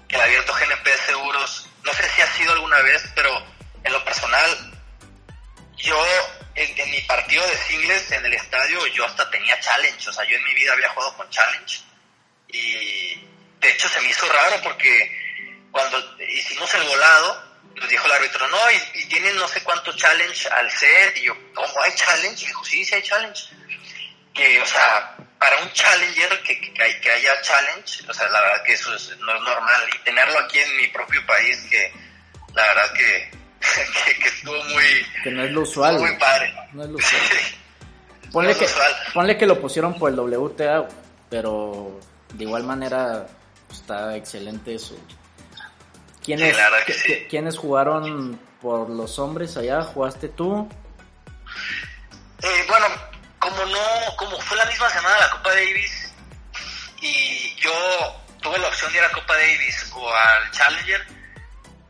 que 0.08 0.16
el 0.16 0.22
abierto 0.22 0.52
GNP 0.52 0.88
Seguros, 1.06 1.68
no 1.84 1.92
sé 1.92 2.08
si 2.08 2.22
ha 2.22 2.26
sido 2.26 2.52
alguna 2.52 2.80
vez, 2.82 3.02
pero 3.14 3.30
en 3.82 3.92
lo 3.92 4.04
personal, 4.04 4.72
yo 5.76 5.96
en, 6.54 6.90
mi 6.90 7.00
partido 7.02 7.46
de 7.46 7.56
singles 7.56 8.10
en 8.12 8.24
el 8.24 8.34
estadio, 8.34 8.86
yo 8.88 9.04
hasta 9.04 9.28
tenía 9.30 9.58
challenge. 9.60 10.08
O 10.08 10.12
sea, 10.12 10.24
yo 10.24 10.36
en 10.36 10.44
mi 10.44 10.54
vida 10.54 10.72
había 10.72 10.88
jugado 10.90 11.16
con 11.16 11.30
challenge. 11.30 11.82
Y 12.48 13.14
de 13.60 13.70
hecho 13.70 13.88
se 13.88 14.00
me 14.00 14.08
hizo 14.08 14.26
raro 14.28 14.62
porque 14.62 15.68
cuando 15.70 15.98
hicimos 16.28 16.72
el 16.74 16.82
volado, 16.84 17.43
nos 17.74 17.88
dijo 17.88 18.06
el 18.06 18.12
árbitro, 18.12 18.46
no, 18.48 18.58
y, 18.70 19.04
tienen 19.06 19.36
no 19.36 19.48
sé 19.48 19.62
cuánto 19.62 19.92
challenge 19.96 20.48
al 20.48 20.70
set, 20.70 21.16
y 21.16 21.22
yo, 21.24 21.34
¿cómo 21.54 21.82
hay 21.82 21.92
challenge? 21.94 22.44
Y 22.44 22.48
dijo, 22.48 22.64
sí, 22.64 22.84
sí 22.84 22.94
hay 22.94 23.02
challenge. 23.02 23.48
Que, 24.32 24.60
o 24.60 24.66
sea, 24.66 25.16
para 25.38 25.58
un 25.58 25.72
challenger 25.72 26.42
que, 26.42 26.60
que, 26.60 27.00
que 27.00 27.10
haya 27.10 27.40
challenge, 27.42 28.08
o 28.08 28.14
sea, 28.14 28.28
la 28.28 28.40
verdad 28.40 28.62
que 28.64 28.72
eso 28.72 28.90
no 28.90 28.96
es 28.96 29.18
normal. 29.20 29.90
Y 29.94 29.98
tenerlo 30.04 30.38
aquí 30.40 30.58
en 30.58 30.76
mi 30.76 30.88
propio 30.88 31.24
país, 31.26 31.58
que 31.70 31.92
la 32.54 32.62
verdad 32.62 32.92
que, 32.92 33.30
que, 34.20 34.28
estuvo 34.28 34.64
muy... 34.64 35.06
Que 35.22 35.30
no 35.30 35.44
es 35.44 35.50
lo 35.52 35.62
usual. 35.62 35.98
Muy 35.98 36.16
padre. 36.16 36.54
No 36.72 36.84
es 36.84 36.90
lo 36.90 36.96
usual. 36.96 37.22
Ponle, 38.32 38.56
que, 38.56 38.66
ponle 39.12 39.38
que 39.38 39.46
lo 39.46 39.60
pusieron 39.60 39.96
por 39.96 40.10
el 40.10 40.18
WTA, 40.18 40.88
pero 41.30 42.00
de 42.32 42.42
igual 42.42 42.64
manera 42.64 43.28
está 43.70 44.16
excelente 44.16 44.74
eso. 44.74 44.96
¿Quiénes, 46.24 46.56
¿Quiénes 47.28 47.58
jugaron 47.58 48.40
por 48.62 48.88
los 48.88 49.18
hombres 49.18 49.58
allá? 49.58 49.82
¿Jugaste 49.82 50.28
tú? 50.30 50.66
Eh, 52.42 52.64
bueno, 52.66 52.86
como 53.38 53.62
no, 53.66 54.16
como 54.16 54.40
fue 54.40 54.56
la 54.56 54.64
misma 54.64 54.88
semana 54.88 55.18
la 55.18 55.30
Copa 55.30 55.50
Davis 55.50 56.14
y 57.02 57.54
yo 57.56 57.72
tuve 58.40 58.58
la 58.58 58.68
opción 58.68 58.90
de 58.90 58.98
ir 58.98 59.04
a 59.04 59.10
Copa 59.10 59.34
Davis 59.34 59.92
o 59.94 60.14
al 60.14 60.50
Challenger, 60.50 61.06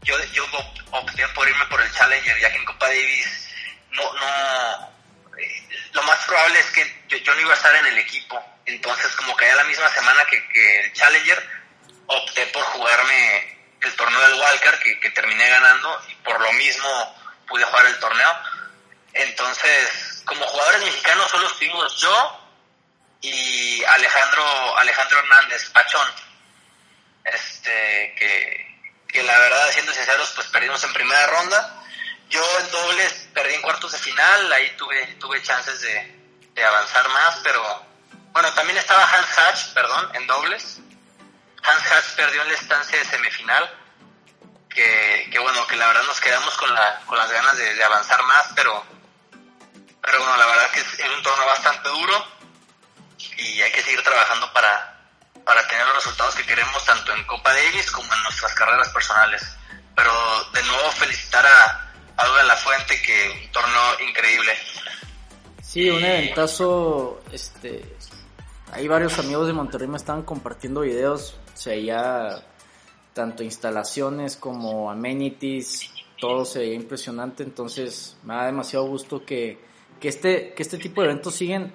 yo, 0.03 0.17
yo 0.33 0.45
opté 0.91 1.29
por 1.29 1.49
irme 1.49 1.67
por 1.67 1.81
el 1.81 1.93
Challenger, 1.93 2.41
ya 2.41 2.51
que 2.51 2.59
en 2.59 2.65
Copa 2.65 2.87
Davis 2.87 3.49
no, 3.93 4.13
no, 4.15 4.93
eh, 5.39 5.69
lo 5.93 6.03
más 6.03 6.19
probable 6.27 6.59
es 6.59 6.71
que 6.73 7.21
yo, 7.23 7.35
no 7.37 7.41
iba 7.41 7.53
a 7.53 7.57
estar 7.57 7.75
en 7.77 7.87
el 7.87 7.99
equipo, 7.99 8.43
entonces 8.67 9.13
como 9.13 9.37
caía 9.37 9.55
la 9.55 9.65
misma 9.65 9.89
semana 9.91 10.25
que, 10.29 10.45
que 10.49 10.81
el 10.81 10.93
Challenger, 10.93 11.65
opté 12.07 12.47
por 12.49 12.63
jugarme 12.65 13.54
el 13.85 13.97
torneo 13.97 14.21
del 14.21 14.41
Walker 14.41 14.79
que, 14.81 15.01
que 15.01 15.11
terminé 15.11 15.49
ganando 15.49 16.03
y 16.09 16.15
por 16.17 16.41
lo 16.41 16.53
mismo 16.55 17.17
pude 17.47 17.65
jugar 17.65 17.87
el 17.87 17.99
torneo. 17.99 18.39
Entonces, 19.13 20.23
como 20.25 20.45
jugadores 20.47 20.83
mexicanos 20.83 21.31
solo 21.31 21.47
estuvimos 21.47 21.97
yo 22.01 22.41
y 23.21 23.85
Alejandro 23.85 24.79
Alejandro 24.79 25.19
Hernández 25.19 25.71
Pachón. 25.71 26.09
Este 27.25 28.15
que, 28.19 28.81
que 29.09 29.23
la 29.23 29.39
verdad 29.39 29.71
siendo 29.73 29.93
sinceros 29.93 30.33
pues 30.35 30.49
perdimos 30.49 30.83
en 30.85 30.93
primera 30.93 31.27
ronda. 31.29 31.83
Yo 32.29 32.43
en 32.61 32.71
dobles 32.71 33.29
perdí 33.33 33.55
en 33.55 33.63
cuartos 33.63 33.93
de 33.93 33.99
final, 33.99 34.53
ahí 34.53 34.75
tuve 34.77 35.07
tuve 35.21 35.43
chances 35.43 35.81
de, 35.81 36.51
de 36.55 36.65
avanzar 36.65 37.09
más, 37.11 37.37
pero 37.43 37.87
bueno, 38.33 38.53
también 38.55 38.79
estaba 38.79 39.05
Hans 39.05 39.39
Hatch, 39.39 39.75
perdón, 39.75 40.11
en 40.15 40.27
dobles 40.27 40.81
Hans 41.65 41.91
Hatch 41.91 42.17
perdió 42.17 42.43
en 42.43 42.49
la 42.49 42.55
estancia 42.55 42.99
de 42.99 43.05
semifinal, 43.07 43.71
que, 44.69 45.29
que, 45.31 45.39
bueno, 45.39 45.67
que 45.67 45.77
la 45.77 45.87
verdad 45.87 46.03
nos 46.07 46.21
quedamos 46.21 46.55
con, 46.57 46.73
la, 46.75 47.01
con 47.07 47.17
las 47.17 47.31
ganas 47.31 47.57
de, 47.57 47.83
avanzar 47.83 48.23
más, 48.25 48.51
pero, 48.55 48.85
pero 50.03 50.19
bueno, 50.19 50.37
la 50.37 50.47
verdad 50.47 50.71
que 50.73 50.81
es, 50.81 50.87
un 51.17 51.23
torneo 51.23 51.47
bastante 51.47 51.89
duro 51.89 52.27
y 53.39 53.63
hay 53.63 53.73
que 53.73 53.83
seguir 53.83 54.03
trabajando 54.03 54.53
para, 54.53 55.01
para 55.45 55.67
tener 55.67 55.87
los 55.87 55.97
resultados 55.97 56.35
que 56.35 56.45
queremos 56.45 56.85
tanto 56.85 57.15
en 57.15 57.25
Copa 57.25 57.55
Davis 57.55 57.91
como 57.91 58.13
en 58.13 58.23
nuestras 58.25 58.53
carreras 58.55 58.89
personales. 58.91 59.43
Pero 59.95 60.13
de 60.53 60.63
nuevo 60.65 60.91
felicitar 60.91 61.47
a, 61.47 61.93
a 62.17 62.43
La 62.43 62.57
Fuente, 62.57 63.01
que 63.01 63.43
un 63.45 63.53
torneo 63.53 64.01
increíble. 64.01 64.59
Sí, 65.63 65.89
un 65.89 66.05
eventazo, 66.05 67.23
este, 67.33 67.97
hay 68.73 68.89
varios 68.89 69.19
amigos 69.21 69.47
de 69.47 69.53
Monterrey 69.53 69.87
me 69.87 69.97
estaban 69.97 70.23
compartiendo 70.23 70.81
videos 70.81 71.39
se 71.55 71.71
veía 71.71 72.45
tanto 73.13 73.43
instalaciones 73.43 74.37
como 74.37 74.91
amenities, 74.91 75.91
todo 76.19 76.45
se 76.45 76.61
veía 76.61 76.75
impresionante, 76.75 77.43
entonces 77.43 78.17
me 78.25 78.35
da 78.35 78.47
demasiado 78.47 78.87
gusto 78.87 79.25
que, 79.25 79.59
que, 80.01 80.09
este, 80.09 80.53
que 80.55 80.63
este 80.63 80.79
tipo 80.79 81.01
de 81.01 81.09
eventos 81.09 81.35
siguen, 81.35 81.73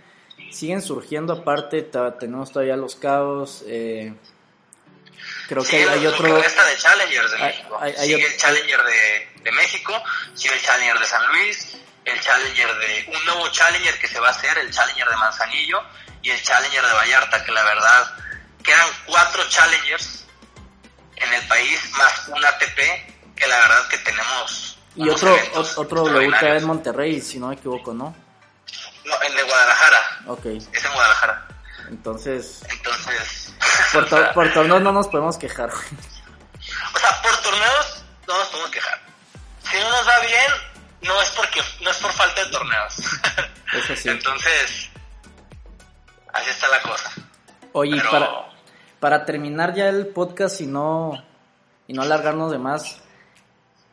siguen 0.51 0.81
surgiendo. 0.81 1.33
Aparte, 1.33 1.89
tenemos 2.19 2.51
todavía 2.51 2.75
los 2.75 2.95
cabos, 2.95 3.63
eh, 3.67 4.13
creo 5.47 5.63
que 5.63 5.77
hay, 5.87 6.05
otro... 6.05 6.35
de 6.35 6.43
Challengers 6.77 7.31
de 7.31 7.41
México, 7.41 8.03
sigue 8.03 8.25
el 8.25 8.37
Challenger 8.37 8.83
de, 8.83 9.43
de 9.43 9.51
México, 9.51 9.93
sigue 10.33 10.53
el 10.53 10.61
Challenger 10.61 10.99
de 10.99 11.05
San 11.05 11.27
Luis, 11.31 11.77
el 12.05 12.19
Challenger 12.19 12.77
de 12.77 13.05
un 13.15 13.25
nuevo 13.25 13.49
Challenger 13.49 13.97
que 13.99 14.07
se 14.07 14.19
va 14.19 14.27
a 14.27 14.31
hacer, 14.31 14.57
el 14.57 14.71
Challenger 14.71 15.07
de 15.07 15.15
Manzanillo 15.15 15.81
y 16.21 16.29
el 16.29 16.41
Challenger 16.41 16.85
de 16.85 16.93
Vallarta, 16.93 17.43
que 17.43 17.51
la 17.51 17.63
verdad 17.63 18.15
quedan 18.69 18.89
cuatro 19.07 19.41
challengers 19.49 20.25
en 21.15 21.33
el 21.33 21.47
país 21.47 21.91
más 21.97 22.27
un 22.27 22.45
ATP 22.45 22.77
que 23.35 23.47
la 23.47 23.57
verdad 23.57 23.87
que 23.89 23.97
tenemos 23.99 24.77
y 24.95 25.09
otro 25.09 25.35
otro 25.75 26.03
WTA 26.03 26.57
en 26.57 26.65
Monterrey 26.65 27.19
si 27.19 27.39
no 27.39 27.47
me 27.47 27.55
equivoco 27.55 27.93
no 27.93 28.15
no 29.05 29.21
el 29.21 29.35
de 29.35 29.41
Guadalajara. 29.43 30.21
Ok. 30.27 30.45
Es 30.45 30.85
en 30.85 30.93
Guadalajara. 30.93 31.47
Entonces 31.89 32.61
entonces 32.69 33.53
por, 33.93 34.33
por 34.33 34.53
torneos 34.53 34.81
no 34.81 34.91
nos 34.91 35.07
podemos 35.07 35.37
quejar 35.37 35.69
o 35.71 36.99
sea 36.99 37.21
por 37.23 37.37
torneos 37.37 38.03
no 38.27 38.37
nos 38.37 38.47
podemos 38.49 38.69
quejar. 38.69 39.01
Si 39.63 39.77
no 39.77 39.89
nos 39.89 40.07
va 40.07 40.19
bien 40.19 40.51
no 41.01 41.21
es 41.21 41.29
porque 41.31 41.61
no 41.81 41.89
es 41.89 41.97
por 41.97 42.11
falta 42.13 42.43
de 42.43 42.51
torneos. 42.51 42.93
Eso 43.73 43.95
sí. 43.95 44.09
entonces 44.09 44.89
así 46.33 46.49
está 46.51 46.67
la 46.67 46.81
cosa. 46.83 47.11
Oye, 47.73 48.01
para, 48.11 48.49
para 48.99 49.25
terminar 49.25 49.73
ya 49.73 49.89
el 49.89 50.07
podcast 50.07 50.61
y 50.61 50.67
no, 50.67 51.23
y 51.87 51.93
no 51.93 52.01
alargarnos 52.01 52.51
de 52.51 52.57
más, 52.57 53.01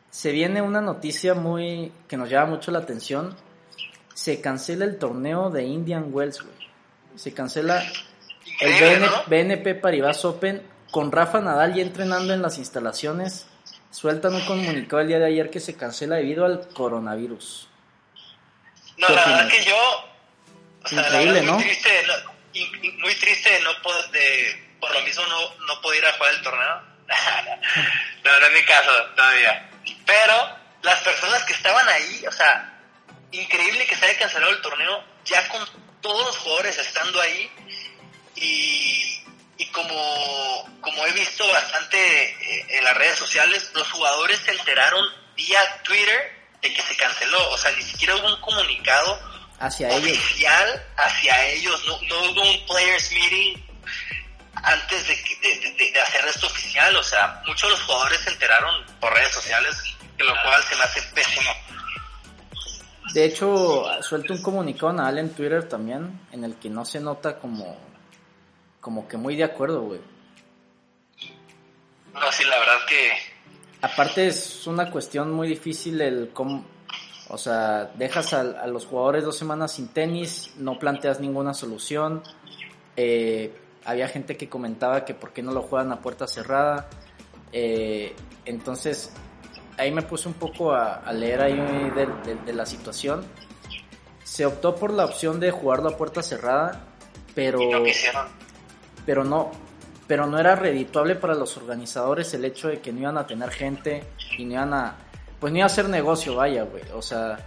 se 0.09 0.31
viene 0.31 0.61
una 0.61 0.81
noticia 0.81 1.33
muy 1.33 1.91
que 2.07 2.17
nos 2.17 2.29
llama 2.29 2.51
mucho 2.51 2.71
la 2.71 2.79
atención. 2.79 3.35
Se 4.13 4.41
cancela 4.41 4.85
el 4.85 4.97
torneo 4.97 5.49
de 5.49 5.63
Indian 5.63 6.09
Wells, 6.11 6.41
güey. 6.41 6.55
Se 7.15 7.33
cancela 7.33 7.83
el 8.59 9.05
BNP 9.27 9.75
Paribas 9.75 10.25
Open 10.25 10.61
con 10.91 11.11
Rafa 11.11 11.39
Nadal 11.39 11.75
ya 11.75 11.81
entrenando 11.81 12.33
en 12.33 12.41
las 12.41 12.57
instalaciones. 12.57 13.47
Sueltan 13.91 14.35
un 14.35 14.41
comunicado 14.45 15.01
el 15.01 15.07
día 15.07 15.19
de 15.19 15.25
ayer 15.25 15.49
que 15.49 15.59
se 15.59 15.75
cancela 15.75 16.17
debido 16.17 16.45
al 16.45 16.67
coronavirus. 16.69 17.69
No, 18.97 19.09
la 19.09 19.25
verdad 19.25 19.49
que 19.49 19.63
yo... 19.63 19.75
Increíble, 20.89 21.41
¿no? 21.41 21.57
muy 21.57 23.15
triste 23.15 23.49
no 23.63 23.71
de, 24.11 24.66
por 24.79 24.91
lo 24.91 25.01
mismo 25.01 25.25
no, 25.25 25.55
no 25.65 25.93
ir 25.93 26.05
a 26.05 26.13
jugar 26.13 26.33
el 26.33 26.41
torneo. 26.41 26.81
no, 28.23 28.39
no 28.39 28.45
es 28.45 28.53
mi 28.53 28.63
caso 28.65 28.91
todavía. 29.15 29.69
Pero 30.05 30.57
las 30.81 30.99
personas 31.01 31.43
que 31.43 31.53
estaban 31.53 31.87
ahí, 31.89 32.25
o 32.27 32.31
sea, 32.31 32.73
increíble 33.31 33.85
que 33.85 33.95
se 33.95 34.05
haya 34.05 34.19
cancelado 34.19 34.51
el 34.51 34.61
torneo 34.61 35.03
ya 35.25 35.47
con 35.49 35.65
todos 36.01 36.25
los 36.27 36.37
jugadores 36.37 36.77
estando 36.77 37.19
ahí 37.19 37.51
y, 38.35 39.23
y 39.57 39.65
como, 39.67 40.79
como 40.81 41.05
he 41.05 41.11
visto 41.11 41.47
bastante 41.51 41.97
eh, 41.97 42.65
en 42.69 42.83
las 42.83 42.95
redes 42.95 43.17
sociales, 43.17 43.71
los 43.73 43.89
jugadores 43.91 44.39
se 44.39 44.51
enteraron 44.51 45.05
vía 45.35 45.59
Twitter 45.83 46.37
de 46.61 46.73
que 46.73 46.81
se 46.81 46.95
canceló, 46.95 47.49
o 47.49 47.57
sea, 47.57 47.71
ni 47.71 47.83
siquiera 47.83 48.15
hubo 48.15 48.27
un 48.27 48.41
comunicado 48.41 49.19
hacia 49.59 49.89
oficial 49.89 50.69
ellos. 50.69 50.81
hacia 50.97 51.47
ellos. 51.47 51.85
No, 51.85 51.99
no, 52.03 52.31
hubo 52.31 52.41
un 52.41 52.65
players 52.65 53.11
meeting 53.11 53.66
antes 54.67 55.07
de, 55.07 55.15
de, 55.15 55.91
de, 55.91 56.01
hacer 56.01 56.25
esto 56.27 56.47
oficial. 56.47 56.95
O 56.95 57.03
sea, 57.03 57.41
muchos 57.47 57.69
de 57.69 57.77
los 57.77 57.83
jugadores 57.83 58.19
se 58.19 58.31
enteraron 58.31 58.85
por 58.99 59.13
redes 59.13 59.33
sociales, 59.33 59.81
de 60.17 60.23
lo 60.23 60.33
cual 60.43 60.61
se 60.63 60.75
me 60.75 60.83
hace 60.83 61.01
pésimo. 61.13 61.51
De 63.13 63.25
hecho, 63.25 63.85
suelto 64.01 64.33
un 64.33 64.41
comunicado 64.41 64.99
a 64.99 65.07
Al 65.07 65.19
en 65.19 65.33
Twitter 65.33 65.67
también, 65.67 66.19
en 66.31 66.43
el 66.43 66.55
que 66.55 66.69
no 66.69 66.83
se 66.83 66.99
nota 66.99 67.39
como, 67.39 67.77
como 68.81 69.07
que 69.07 69.17
muy 69.17 69.35
de 69.35 69.45
acuerdo, 69.45 69.81
güey. 69.81 70.01
No, 72.13 72.31
sí, 72.31 72.43
la 72.43 72.59
verdad 72.59 72.85
que... 72.87 73.11
Aparte 73.81 74.27
es 74.27 74.65
una 74.67 74.89
cuestión 74.89 75.31
muy 75.31 75.47
difícil 75.47 76.01
el 76.01 76.31
cómo, 76.33 76.65
o 77.29 77.37
sea, 77.37 77.91
dejas 77.93 78.33
a, 78.33 78.41
a 78.41 78.67
los 78.67 78.87
jugadores 78.87 79.23
dos 79.23 79.37
semanas 79.37 79.73
sin 79.73 79.89
tenis, 79.89 80.51
no 80.57 80.79
planteas 80.79 81.19
ninguna 81.19 81.53
solución. 81.53 82.23
Eh, 82.95 83.55
había 83.87 84.09
gente 84.09 84.35
que 84.35 84.49
comentaba 84.49 85.05
que 85.05 85.13
por 85.13 85.31
qué 85.31 85.41
no 85.41 85.53
lo 85.53 85.61
juegan 85.61 85.93
a 85.93 86.01
puerta 86.01 86.27
cerrada. 86.27 86.89
Eh, 87.53 88.13
entonces, 88.43 89.13
ahí 89.77 89.93
me 89.93 90.01
puse 90.01 90.27
un 90.27 90.33
poco 90.33 90.73
a, 90.73 91.09
leer 91.13 91.41
ahí 91.41 91.91
de, 92.45 92.53
la 92.53 92.65
situación. 92.65 93.25
Se 94.25 94.45
optó 94.45 94.75
por 94.75 94.91
la 94.91 95.05
opción 95.05 95.39
de 95.39 95.51
jugarlo 95.51 95.87
a 95.87 95.97
puerta 95.97 96.21
cerrada, 96.21 96.83
pero, 97.33 97.61
pero 99.05 99.23
no, 99.23 99.51
pero 100.05 100.27
no 100.27 100.37
era 100.37 100.57
redituable 100.57 101.15
para 101.15 101.33
los 101.33 101.55
organizadores 101.55 102.33
el 102.33 102.43
hecho 102.43 102.67
de 102.67 102.81
que 102.81 102.91
no 102.91 102.99
iban 102.99 103.17
a 103.17 103.25
tener 103.25 103.51
gente 103.51 104.03
y 104.37 104.43
no 104.43 104.55
iban 104.55 104.73
a, 104.73 104.97
pues 105.39 105.53
no 105.53 105.59
iba 105.59 105.65
a 105.65 105.67
hacer 105.67 105.87
negocio, 105.87 106.35
vaya, 106.35 106.63
güey, 106.63 106.83
o 106.93 107.01
sea, 107.01 107.39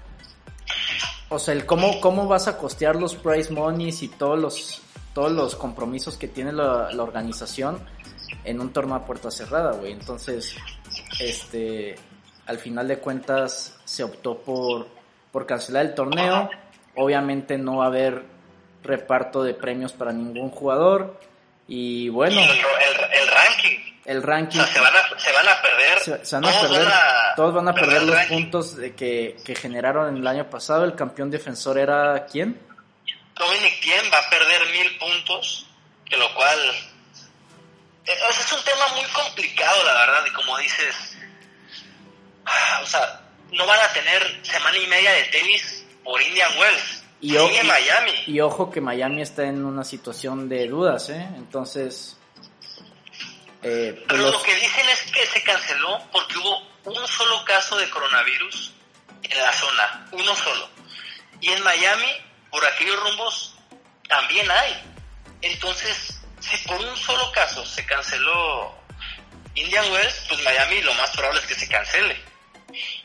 o 1.29 1.38
sea, 1.38 1.53
el 1.53 1.66
cómo, 1.66 2.00
cómo 2.00 2.26
vas 2.26 2.48
a 2.48 2.57
costear 2.57 2.96
los 2.96 3.14
price 3.14 3.53
monies 3.53 4.03
y 4.03 4.09
todos 4.09 4.38
los, 4.38 4.83
todos 5.14 5.33
los 5.33 5.57
compromisos 5.57 6.16
que 6.16 6.29
tiene 6.29 6.53
la, 6.53 6.90
la 6.92 7.03
organización 7.03 7.81
en 8.44 8.61
un 8.61 8.73
torneo 8.73 8.96
a 8.96 9.05
puerta 9.05 9.31
cerrada, 9.31 9.73
güey, 9.73 9.92
entonces, 9.92 10.57
este, 11.18 11.96
al 12.46 12.59
final 12.59 12.88
de 12.88 12.99
cuentas 12.99 13.79
se 13.85 14.03
optó 14.03 14.38
por, 14.38 14.88
por 15.31 15.46
cancelar 15.46 15.87
el 15.87 15.94
torneo. 15.94 16.51
Obviamente 16.96 17.57
no 17.59 17.79
va 17.79 17.85
a 17.85 17.87
haber 17.87 18.25
reparto 18.83 19.42
de 19.44 19.55
premios 19.55 19.92
para 19.92 20.12
ningún 20.12 20.51
jugador. 20.51 21.20
Y 21.68 22.09
bueno. 22.09 22.40
El, 22.40 22.49
ranking. 23.29 23.79
El 24.05 24.23
ranking. 24.23 24.61
se, 24.61 24.81
van 24.81 24.92
a, 24.96 25.18
se 25.18 25.33
van 25.33 25.49
a 25.49 25.62
perder. 25.62 26.25
Se, 26.25 26.37
van 26.37 26.44
a 26.46 26.61
perder. 26.61 26.88
todos 27.37 27.55
van 27.55 27.68
a 27.68 27.73
perder, 27.73 28.03
los 28.03 28.18
puntos 28.27 28.77
de 28.77 28.96
que, 28.96 29.37
que 29.44 29.55
generaron 29.55 30.16
el 30.16 30.27
año 30.27 30.51
pasado. 30.51 30.85
El 30.85 30.96
campeón 30.96 31.31
defensor 31.31 31.79
era 31.79 32.27
¿quién? 32.27 32.59
Dominic 33.35 33.81
Thiem 33.81 34.12
va 34.12 34.19
a 34.19 34.31
perder 34.31 34.69
mil 34.71 34.99
puntos. 34.99 35.66
Que 36.05 36.16
lo 36.16 36.33
cual. 36.35 36.59
Eh, 38.07 38.19
es 38.29 38.53
un 38.53 38.64
tema 38.64 38.88
muy 38.88 39.05
complicado, 39.05 39.85
la 39.85 39.95
verdad. 39.95 40.27
Y 40.27 40.33
como 40.33 40.59
dices 40.59 41.11
o 42.83 42.87
sea, 42.87 43.21
no 43.53 43.66
van 43.66 43.81
a 43.81 43.93
tener 43.93 44.40
semana 44.43 44.79
y 44.79 44.87
media 44.87 45.12
de 45.12 45.25
tenis 45.25 45.85
por 46.05 46.21
Indian 46.21 46.51
Wells. 46.59 47.03
Y, 47.23 47.37
en 47.37 47.66
Miami. 47.66 48.12
Y 48.27 48.40
ojo 48.40 48.71
que 48.71 48.81
Miami 48.81 49.21
está 49.21 49.45
en 49.45 49.64
una 49.64 49.85
situación 49.85 50.49
de 50.49 50.66
dudas, 50.69 51.11
¿eh? 51.11 51.29
Entonces... 51.37 52.16
Eh, 53.62 53.93
pues 53.93 54.07
Pero 54.09 54.31
lo 54.31 54.43
que 54.43 54.55
dicen 54.55 54.88
es 54.88 55.03
que 55.12 55.27
se 55.27 55.43
canceló 55.43 56.01
porque 56.11 56.38
hubo 56.38 56.62
un 56.85 57.07
solo 57.07 57.45
caso 57.45 57.77
de 57.77 57.90
coronavirus 57.90 58.73
en 59.23 59.37
la 59.37 59.53
zona, 59.53 60.09
uno 60.12 60.35
solo. 60.35 60.71
Y 61.43 61.51
en 61.51 61.62
Miami, 61.62 62.11
por 62.51 62.65
aquellos 62.67 63.01
rumbos, 63.01 63.55
también 64.09 64.51
hay. 64.51 64.83
Entonces, 65.43 66.21
si 66.41 66.57
por 66.67 66.81
un 66.81 66.97
solo 66.97 67.31
caso 67.33 67.65
se 67.65 67.85
canceló 67.87 68.75
Indian 69.55 69.91
Wells, 69.93 70.25
pues 70.29 70.43
Miami 70.43 70.83
lo 70.83 70.95
más 70.95 71.11
probable 71.11 71.41
es 71.41 71.47
que 71.47 71.55
se 71.55 71.69
cancele. 71.69 72.17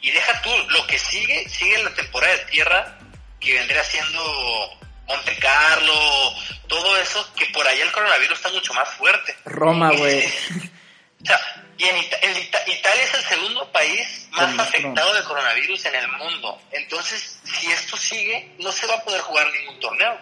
Y 0.01 0.11
deja 0.11 0.41
tú, 0.41 0.49
lo 0.69 0.85
que 0.87 0.99
sigue, 0.99 1.47
sigue 1.49 1.83
la 1.83 1.93
temporada 1.93 2.35
de 2.35 2.45
tierra, 2.45 2.99
que 3.39 3.53
vendría 3.53 3.83
siendo 3.83 4.79
Monte 5.07 5.35
Carlo, 5.37 6.33
todo 6.67 6.97
eso, 6.97 7.33
que 7.35 7.45
por 7.47 7.67
ahí 7.67 7.81
el 7.81 7.91
coronavirus 7.91 8.37
está 8.37 8.49
mucho 8.49 8.73
más 8.73 8.89
fuerte. 8.89 9.35
Roma, 9.45 9.91
güey. 9.97 10.25
O 10.25 11.25
sea, 11.25 11.64
y 11.77 11.83
en 11.83 11.97
Italia 11.97 13.03
es 13.03 13.13
el 13.13 13.21
segundo 13.21 13.71
país 13.71 14.29
más 14.31 14.59
afectado 14.59 15.13
de 15.13 15.23
coronavirus 15.23 15.85
en 15.85 15.95
el 15.95 16.07
mundo. 16.13 16.59
Entonces, 16.71 17.39
si 17.43 17.67
esto 17.67 17.97
sigue, 17.97 18.55
no 18.59 18.71
se 18.71 18.87
va 18.87 18.95
a 18.95 19.03
poder 19.03 19.21
jugar 19.21 19.47
ningún 19.59 19.79
torneo. 19.79 20.17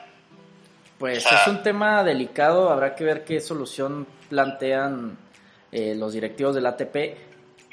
Pues 0.97 1.25
es 1.25 1.47
un 1.47 1.61
tema 1.61 2.03
delicado, 2.03 2.69
habrá 2.69 2.95
que 2.95 3.03
ver 3.03 3.25
qué 3.25 3.41
solución 3.41 4.07
plantean 4.29 5.17
eh, 5.71 5.95
los 5.95 6.13
directivos 6.13 6.55
del 6.55 6.65
ATP. 6.65 6.95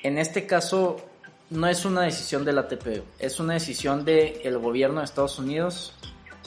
En 0.02 0.18
este 0.18 0.46
caso, 0.46 1.08
no 1.50 1.66
es 1.68 1.84
una 1.84 2.02
decisión 2.02 2.44
del 2.44 2.58
ATP, 2.58 3.02
es 3.18 3.38
una 3.38 3.54
decisión 3.54 4.04
del 4.04 4.40
el 4.42 4.58
gobierno 4.58 5.00
de 5.00 5.04
Estados 5.04 5.38
Unidos 5.38 5.94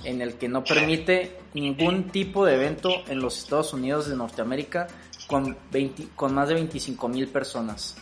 en 0.03 0.21
el 0.21 0.35
que 0.35 0.49
no 0.49 0.63
permite 0.63 1.39
ningún 1.53 2.09
tipo 2.09 2.45
de 2.45 2.55
evento 2.55 2.89
en 3.07 3.21
los 3.21 3.37
Estados 3.37 3.73
Unidos 3.73 4.09
de 4.09 4.15
Norteamérica 4.15 4.87
con, 5.27 5.57
20, 5.71 6.09
con 6.15 6.33
más 6.33 6.47
de 6.47 6.55
25 6.55 7.07
mil 7.07 7.27
personas. 7.27 7.95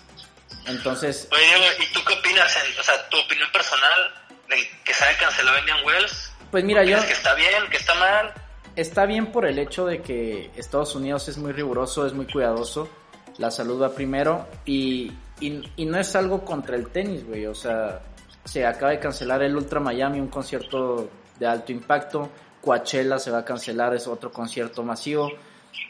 Entonces... 0.65 1.27
Oye, 1.31 1.45
Diego, 1.45 1.63
¿y 1.79 1.93
tú 1.93 1.99
qué 2.05 2.13
opinas? 2.13 2.57
o 2.79 2.83
sea, 2.83 3.09
tu 3.09 3.19
opinión 3.19 3.49
personal 3.51 4.13
de 4.49 4.69
que 4.83 4.93
se 4.93 5.03
haya 5.03 5.17
cancelado 5.17 5.59
Indian 5.59 5.85
Wells. 5.85 6.31
Pues 6.51 6.63
mira, 6.63 6.83
yo... 6.83 6.99
que 7.05 7.13
está 7.13 7.33
bien, 7.33 7.67
que 7.69 7.77
está 7.77 7.95
mal? 7.95 8.33
Está 8.75 9.05
bien 9.05 9.31
por 9.31 9.45
el 9.45 9.59
hecho 9.59 9.85
de 9.85 10.01
que 10.01 10.51
Estados 10.55 10.95
Unidos 10.95 11.27
es 11.27 11.37
muy 11.37 11.51
riguroso, 11.51 12.05
es 12.05 12.13
muy 12.13 12.25
cuidadoso, 12.25 12.89
la 13.37 13.51
salud 13.51 13.81
va 13.81 13.93
primero 13.93 14.47
y 14.65 15.11
y, 15.41 15.85
no 15.85 15.99
es 15.99 16.15
algo 16.15 16.45
contra 16.45 16.75
el 16.75 16.89
tenis, 16.89 17.25
güey. 17.25 17.47
O 17.47 17.55
sea, 17.55 18.01
se 18.45 18.65
acaba 18.65 18.91
de 18.91 18.99
cancelar 18.99 19.41
el 19.41 19.55
Ultra 19.55 19.79
Miami, 19.79 20.19
un 20.19 20.27
concierto 20.27 21.09
de 21.37 21.47
alto 21.47 21.71
impacto. 21.71 22.29
Coachella 22.61 23.17
se 23.17 23.31
va 23.31 23.39
a 23.39 23.45
cancelar, 23.45 23.95
es 23.95 24.07
otro 24.07 24.31
concierto 24.31 24.83
masivo. 24.83 25.31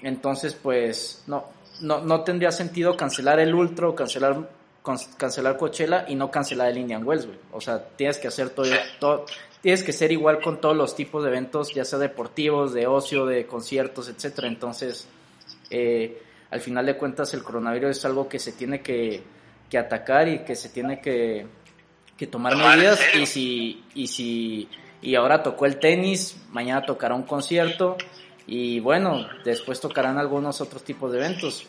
Entonces, 0.01 0.53
pues, 0.53 1.23
no, 1.27 1.45
no, 1.81 2.01
no 2.01 2.21
tendría 2.21 2.51
sentido 2.51 2.95
cancelar 2.95 3.39
el 3.39 3.53
Ultra 3.53 3.89
o 3.89 3.95
cancelar, 3.95 4.49
cancelar 5.17 5.57
Coachella 5.57 6.05
y 6.07 6.15
no 6.15 6.31
cancelar 6.31 6.69
el 6.69 6.77
Indian 6.77 7.05
Wells, 7.05 7.25
güey. 7.25 7.37
O 7.51 7.61
sea, 7.61 7.83
tienes 7.95 8.17
que 8.17 8.27
hacer 8.27 8.49
todo, 8.49 8.67
todo, 8.99 9.25
tienes 9.61 9.83
que 9.83 9.93
ser 9.93 10.11
igual 10.11 10.41
con 10.41 10.59
todos 10.59 10.75
los 10.75 10.95
tipos 10.95 11.23
de 11.23 11.29
eventos, 11.29 11.73
ya 11.73 11.85
sea 11.85 11.99
deportivos, 11.99 12.73
de 12.73 12.87
ocio, 12.87 13.25
de 13.25 13.45
conciertos, 13.45 14.09
etcétera. 14.09 14.47
Entonces, 14.47 15.07
eh, 15.69 16.21
al 16.49 16.59
final 16.59 16.85
de 16.85 16.97
cuentas, 16.97 17.33
el 17.33 17.43
coronavirus 17.43 17.97
es 17.97 18.05
algo 18.05 18.27
que 18.27 18.39
se 18.39 18.51
tiene 18.51 18.81
que, 18.81 19.23
que 19.69 19.77
atacar 19.77 20.27
y 20.27 20.39
que 20.39 20.55
se 20.55 20.69
tiene 20.69 20.99
que, 20.99 21.47
tomar 22.29 22.55
medidas 22.55 22.99
y 23.15 23.25
si, 23.25 23.83
y 23.95 24.05
si 24.05 24.69
y 25.01 25.15
ahora 25.15 25.41
tocó 25.41 25.65
el 25.65 25.79
tenis, 25.79 26.37
mañana 26.51 26.85
tocará 26.85 27.15
un 27.15 27.23
concierto 27.23 27.97
y 28.53 28.81
bueno, 28.81 29.29
después 29.45 29.79
tocarán 29.79 30.17
algunos 30.17 30.59
otros 30.59 30.83
tipos 30.83 31.09
de 31.13 31.19
eventos. 31.19 31.65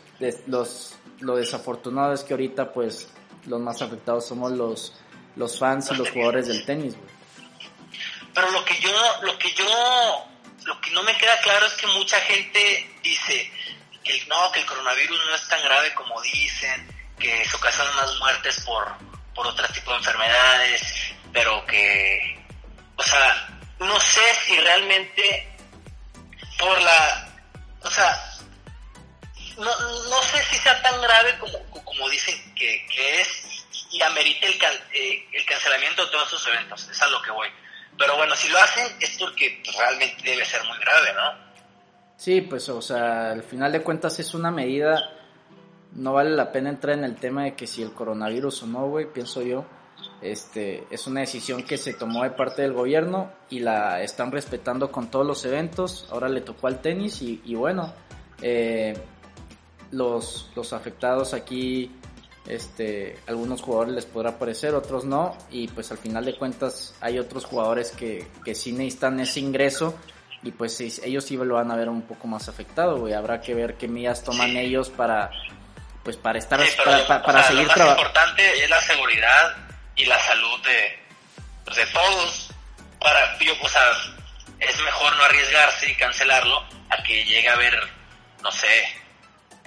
Los, 0.49 0.97
lo 1.21 1.37
desafortunado 1.37 2.13
es 2.13 2.25
que 2.25 2.35
ahorita 2.35 2.73
pues 2.73 3.09
los 3.47 3.61
más 3.61 3.81
afectados 3.83 4.27
somos 4.27 4.51
los, 4.51 4.93
los 5.37 5.57
fans 5.61 5.93
y 5.93 5.95
los 5.95 6.11
jugadores 6.11 6.49
del 6.49 6.67
tenis. 6.67 6.97
Pero 8.35 8.51
lo 8.51 8.65
que 8.65 8.81
yo, 8.81 8.91
lo 9.23 9.39
que 9.39 9.53
yo, 9.53 10.27
lo 10.65 10.81
que 10.81 10.91
no 10.91 11.05
me 11.05 11.17
queda 11.19 11.41
claro 11.43 11.67
es 11.67 11.75
que 11.75 11.87
mucha 11.87 12.19
gente 12.19 12.91
dice 13.01 13.49
que 14.03 14.25
no, 14.27 14.51
que 14.51 14.59
el 14.59 14.67
coronavirus 14.67 15.21
no 15.29 15.37
es 15.37 15.47
tan 15.47 15.63
grave 15.63 15.95
como 15.95 16.21
dicen, 16.21 16.89
que 17.17 17.45
se 17.45 17.57
ocasionan 17.59 17.95
más 17.95 18.19
muertes 18.19 18.61
por, 18.63 18.89
por 19.37 19.47
otro 19.47 19.69
tipo 19.69 19.93
de 19.93 19.99
enfermedades, 19.99 20.83
pero 21.33 21.65
que, 21.65 22.45
o 22.97 23.03
sea, 23.05 23.61
no 23.79 24.01
sé 24.01 24.35
si 24.47 24.59
realmente 24.59 25.22
el, 34.53 34.77
eh, 34.95 35.27
el 35.33 35.45
cancelamiento 35.45 36.05
de 36.05 36.11
todos 36.11 36.29
esos 36.29 36.47
eventos, 36.49 36.89
es 36.89 37.03
a 37.03 37.09
lo 37.09 37.21
que 37.23 37.31
voy. 37.31 37.49
Pero 37.99 38.17
bueno, 38.17 38.35
si 38.35 38.49
lo 38.49 38.59
hacen 38.59 38.87
es 39.01 39.17
porque 39.19 39.63
realmente 39.79 40.23
debe 40.23 40.45
ser 40.45 40.65
muy 40.65 40.79
grave, 40.79 41.13
¿no? 41.15 41.53
Sí, 42.17 42.41
pues, 42.41 42.69
o 42.69 42.81
sea, 42.81 43.33
al 43.33 43.43
final 43.43 43.73
de 43.73 43.83
cuentas 43.83 44.19
es 44.19 44.33
una 44.35 44.51
medida 44.51 45.13
no 45.95 46.15
vale 46.15 46.31
la 46.31 46.53
pena 46.53 46.71
entrar 46.71 46.97
en 46.97 47.05
el 47.05 47.17
tema 47.17 47.45
de 47.45 47.55
que 47.55 47.67
si 47.67 47.83
el 47.83 47.93
coronavirus 47.93 48.63
o 48.63 48.67
no, 48.67 48.89
güey, 48.89 49.13
pienso 49.13 49.43
yo. 49.43 49.65
Este, 50.21 50.85
es 50.91 51.07
una 51.07 51.21
decisión 51.21 51.63
que 51.63 51.77
se 51.77 51.95
tomó 51.95 52.23
de 52.23 52.31
parte 52.31 52.63
del 52.63 52.73
gobierno 52.73 53.33
y 53.51 53.61
la 53.61 54.03
están 54.03 54.33
respetando 54.33 54.91
con 54.91 55.11
todos 55.11 55.27
los 55.27 55.45
eventos. 55.45 56.07
Ahora 56.11 56.29
le 56.29 56.41
tocó 56.41 56.67
al 56.67 56.81
tenis 56.81 57.21
y, 57.23 57.43
y 57.45 57.55
bueno, 57.55 57.93
eh, 58.41 58.95
los, 59.91 60.51
los 60.57 60.73
afectados 60.73 61.35
aquí, 61.35 61.95
este, 62.47 63.19
algunos 63.27 63.63
jugadores 63.63 63.95
les 63.95 64.07
podrá 64.07 64.39
parecer, 64.39 64.75
otros 64.75 65.05
no. 65.05 65.37
Y 65.51 65.69
pues 65.69 65.91
al 65.91 65.99
final 65.99 66.25
de 66.25 66.37
cuentas 66.37 66.95
hay 67.01 67.19
otros 67.19 67.45
jugadores 67.45 67.91
que, 67.91 68.27
que 68.45 68.55
sí 68.55 68.73
necesitan 68.73 69.21
ese 69.21 69.41
ingreso 69.41 69.95
y 70.43 70.51
pues 70.51 70.81
ellos 70.81 71.25
sí 71.25 71.37
lo 71.37 71.55
van 71.55 71.71
a 71.71 71.77
ver 71.77 71.89
un 71.89 72.03
poco 72.03 72.27
más 72.27 72.49
afectado, 72.49 72.99
güey. 72.99 73.15
Habrá 73.15 73.41
que 73.41 73.55
ver 73.55 73.77
qué 73.77 73.87
medidas 73.87 74.25
toman 74.25 74.57
ellos 74.57 74.91
para 74.91 75.31
pues 76.03 76.17
para 76.17 76.39
estar 76.39 76.59
para, 76.59 76.67
seguir 76.67 77.05
trabajando. 77.07 77.79
Lo 77.79 77.85
más 77.85 77.89
importante 77.91 78.65
es 78.65 78.69
la 78.69 78.81
seguridad 78.81 79.57
y 79.95 80.05
la 80.05 80.19
salud 80.19 80.61
de, 80.65 80.99
pues, 81.65 81.77
de 81.77 81.87
todos, 81.87 82.51
para, 82.99 83.37
o 83.63 83.69
sea, 83.69 83.83
es 84.59 84.81
mejor 84.81 85.17
no 85.17 85.25
arriesgarse 85.25 85.91
y 85.91 85.95
cancelarlo 85.95 86.65
a 86.91 87.03
que 87.05 87.25
llegue 87.25 87.49
a 87.49 87.55
haber, 87.55 87.79
no 88.43 88.51
sé, 88.51 88.85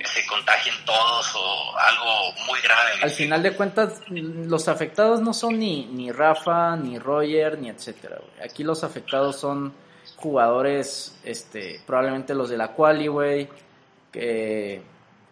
se 0.08 0.26
contagien 0.26 0.76
todos 0.86 1.36
o 1.36 1.78
algo 1.78 2.34
muy 2.48 2.60
grave. 2.62 2.91
Al 3.02 3.12
final 3.12 3.44
de 3.44 3.54
cuentas, 3.54 4.02
los 4.10 4.68
afectados 4.68 5.22
no 5.22 5.34
son 5.34 5.60
ni, 5.60 5.86
ni 5.86 6.12
Rafa, 6.12 6.76
ni 6.76 7.00
Roger, 7.00 7.58
ni 7.60 7.70
etcétera. 7.70 8.20
Aquí 8.44 8.63
los 8.63 8.84
afectados 8.84 9.39
son 9.39 9.74
jugadores, 10.15 11.20
este, 11.24 11.82
probablemente 11.86 12.34
los 12.34 12.50
de 12.50 12.58
la 12.58 12.70
quali, 12.70 13.08
güey, 13.08 13.50
que, 14.12 14.82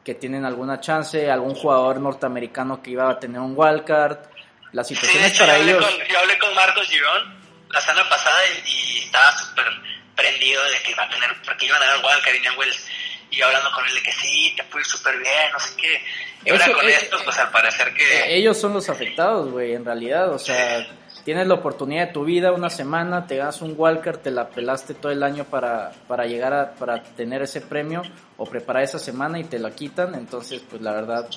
que 0.04 0.16
tienen 0.16 0.46
alguna 0.46 0.80
chance, 0.80 1.32
algún 1.32 1.56
jugador 1.56 2.00
norteamericano 2.00 2.82
que 2.82 2.92
iba 2.92 3.10
a 3.10 3.20
tener 3.20 3.40
un 3.40 3.54
wildcard. 3.56 4.18
La 4.72 4.84
situación 4.84 5.24
es 5.24 5.40
para 5.40 5.58
ellos. 5.58 5.84
yo 6.10 6.20
hablé 6.20 6.38
con 6.40 6.54
Marcos 6.56 6.88
Girón 6.88 7.44
la 7.70 7.82
semana 7.82 8.08
pasada 8.10 8.40
y, 8.66 9.00
estaba 9.00 9.38
súper 9.38 9.66
prendido 10.16 10.64
de 10.64 10.82
que 10.84 10.92
iba 10.92 11.04
a 11.04 11.10
tener, 11.10 11.30
porque 11.46 11.66
iban 11.68 11.82
a 11.82 11.86
dar 11.86 11.98
wildcard 11.98 12.36
y 12.36 12.58
Wells 12.58 12.88
y 13.34 13.38
yo 13.38 13.48
hablando 13.48 13.72
con 13.72 13.86
él 13.86 13.96
de 13.96 14.04
que 14.04 14.12
sí, 14.12 14.54
te 14.56 14.64
fue 14.64 14.84
súper 14.84 15.18
bien, 15.18 15.52
no 15.52 15.60
sé 15.60 15.76
qué. 15.76 16.02
Y 16.46 16.52
ahora 16.52 16.72
con 16.74 16.88
esto, 16.88 17.18
pues 17.24 17.38
al 17.40 17.50
parecer 17.52 17.94
que... 17.94 18.04
Eh, 18.04 18.38
ellos 18.38 18.60
son 18.60 18.74
los 18.74 18.90
afectados, 18.90 19.50
güey, 19.50 19.74
en 19.74 19.84
realidad, 19.84 20.32
o 20.32 20.38
sea, 20.38 20.86
tienes 21.24 21.48
la 21.48 21.56
oportunidad 21.56 22.08
de 22.08 22.14
tu 22.14 22.26
vida 22.26 22.52
una 22.52 22.70
semana, 22.70 23.26
te 23.26 23.38
das 23.38 23.62
un 23.62 23.74
Walker, 23.76 24.18
te 24.18 24.30
la 24.30 24.50
pelaste 24.50 24.94
todo 24.94 25.12
el 25.12 25.24
año 25.24 25.46
para, 25.46 25.92
para 26.08 26.26
llegar 26.26 26.54
a, 26.54 26.74
para 26.74 27.02
tener 27.02 27.42
ese 27.42 27.62
premio 27.62 28.04
o 28.38 28.46
preparar 28.46 28.84
esa 28.84 29.00
semana 29.00 29.40
y 29.40 29.46
te 29.46 29.58
la 29.58 29.72
quitan, 29.72 30.14
entonces, 30.14 30.62
pues 30.70 30.82
la 30.82 30.92
verdad, 30.92 31.28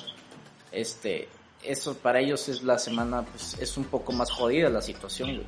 este, 0.71 1.29
eso 1.63 1.97
para 1.97 2.19
ellos 2.19 2.47
es 2.49 2.61
la 2.61 2.77
semana, 2.77 3.23
pues 3.23 3.57
es 3.59 3.75
un 3.75 3.85
poco 3.85 4.11
más 4.11 4.29
jodida 4.29 4.69
la 4.69 4.81
situación, 4.81 5.35
güey. 5.35 5.47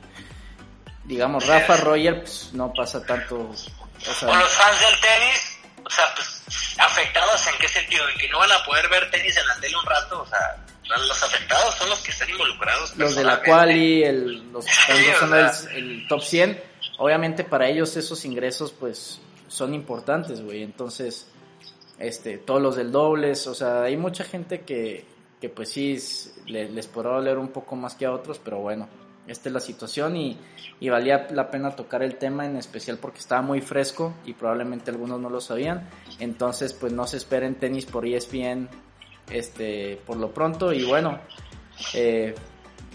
Digamos, 1.04 1.46
Rafa 1.46 1.78
Roger, 1.78 2.22
pues 2.22 2.50
no 2.54 2.72
pasa 2.74 3.04
tanto... 3.04 3.36
O, 3.40 4.14
sea, 4.14 4.40
los 4.40 4.50
fans 4.50 4.80
del 4.80 5.00
tenis 5.02 5.60
o 5.90 5.90
sea, 5.90 6.06
pues, 6.16 6.39
afectados 6.78 7.48
en 7.48 7.54
qué 7.60 7.68
sentido, 7.68 8.08
en 8.10 8.18
que 8.18 8.30
no 8.30 8.40
van 8.40 8.52
a 8.52 8.64
poder 8.64 8.88
ver 8.90 9.10
tenis 9.12 9.38
en 9.38 9.48
la 9.48 9.56
tele 9.60 9.76
un 9.78 9.86
rato, 9.86 10.22
o 10.22 10.26
sea, 10.26 10.58
los 10.98 11.24
afectados 11.24 11.76
son 11.76 11.90
los 11.90 12.00
que 12.00 12.12
están 12.12 12.30
involucrados. 12.30 12.96
Los 12.98 13.16
de 13.16 13.24
la 13.24 13.42
quali, 13.42 14.04
el, 14.04 14.52
los 14.52 14.66
que 14.66 15.14
son 15.20 15.34
el, 15.76 16.08
top 16.08 16.22
100, 16.22 16.64
obviamente 16.98 17.44
para 17.44 17.68
ellos 17.68 17.96
esos 17.96 18.26
ingresos 18.26 18.72
pues 18.72 19.20
son 19.48 19.74
importantes, 19.74 20.42
güey, 20.42 20.64
entonces, 20.64 21.28
este, 21.98 22.38
todos 22.38 22.62
los 22.62 22.76
del 22.76 22.92
dobles, 22.92 23.48
o 23.48 23.56
sea, 23.56 23.84
hay 23.84 23.98
mucha 23.98 24.24
gente 24.24 24.62
que, 24.62 25.06
que 25.42 25.50
pues 25.50 25.70
sí 25.70 25.98
les, 26.48 26.72
les 26.72 26.88
podrá 26.88 27.12
doler 27.12 27.38
un 27.38 27.50
poco 27.50 27.76
más 27.76 27.96
que 27.96 28.06
a 28.06 28.12
otros, 28.12 28.40
pero 28.44 28.60
bueno, 28.60 28.88
esta 29.30 29.50
es 29.50 29.54
la 29.54 29.60
situación 29.60 30.18
y, 30.18 30.38
valía 30.90 31.28
la 31.32 31.52
pena 31.52 31.76
tocar 31.76 32.02
el 32.02 32.18
tema 32.18 32.46
en 32.46 32.58
especial 32.58 32.98
porque 32.98 33.20
estaba 33.20 33.42
muy 33.42 33.62
fresco 33.62 34.16
y 34.26 34.34
probablemente 34.34 34.90
algunos 34.90 35.20
no 35.20 35.30
lo 35.30 35.40
sabían. 35.40 35.88
Entonces, 36.20 36.74
pues 36.74 36.92
no 36.92 37.06
se 37.06 37.18
esperen 37.18 37.56
tenis 37.60 37.86
por 37.86 38.08
ESPN 38.08 38.68
este, 39.30 40.02
por 40.08 40.18
lo 40.18 40.34
pronto. 40.34 40.74
Y 40.74 40.84
bueno, 40.84 41.22
eh, 41.94 42.34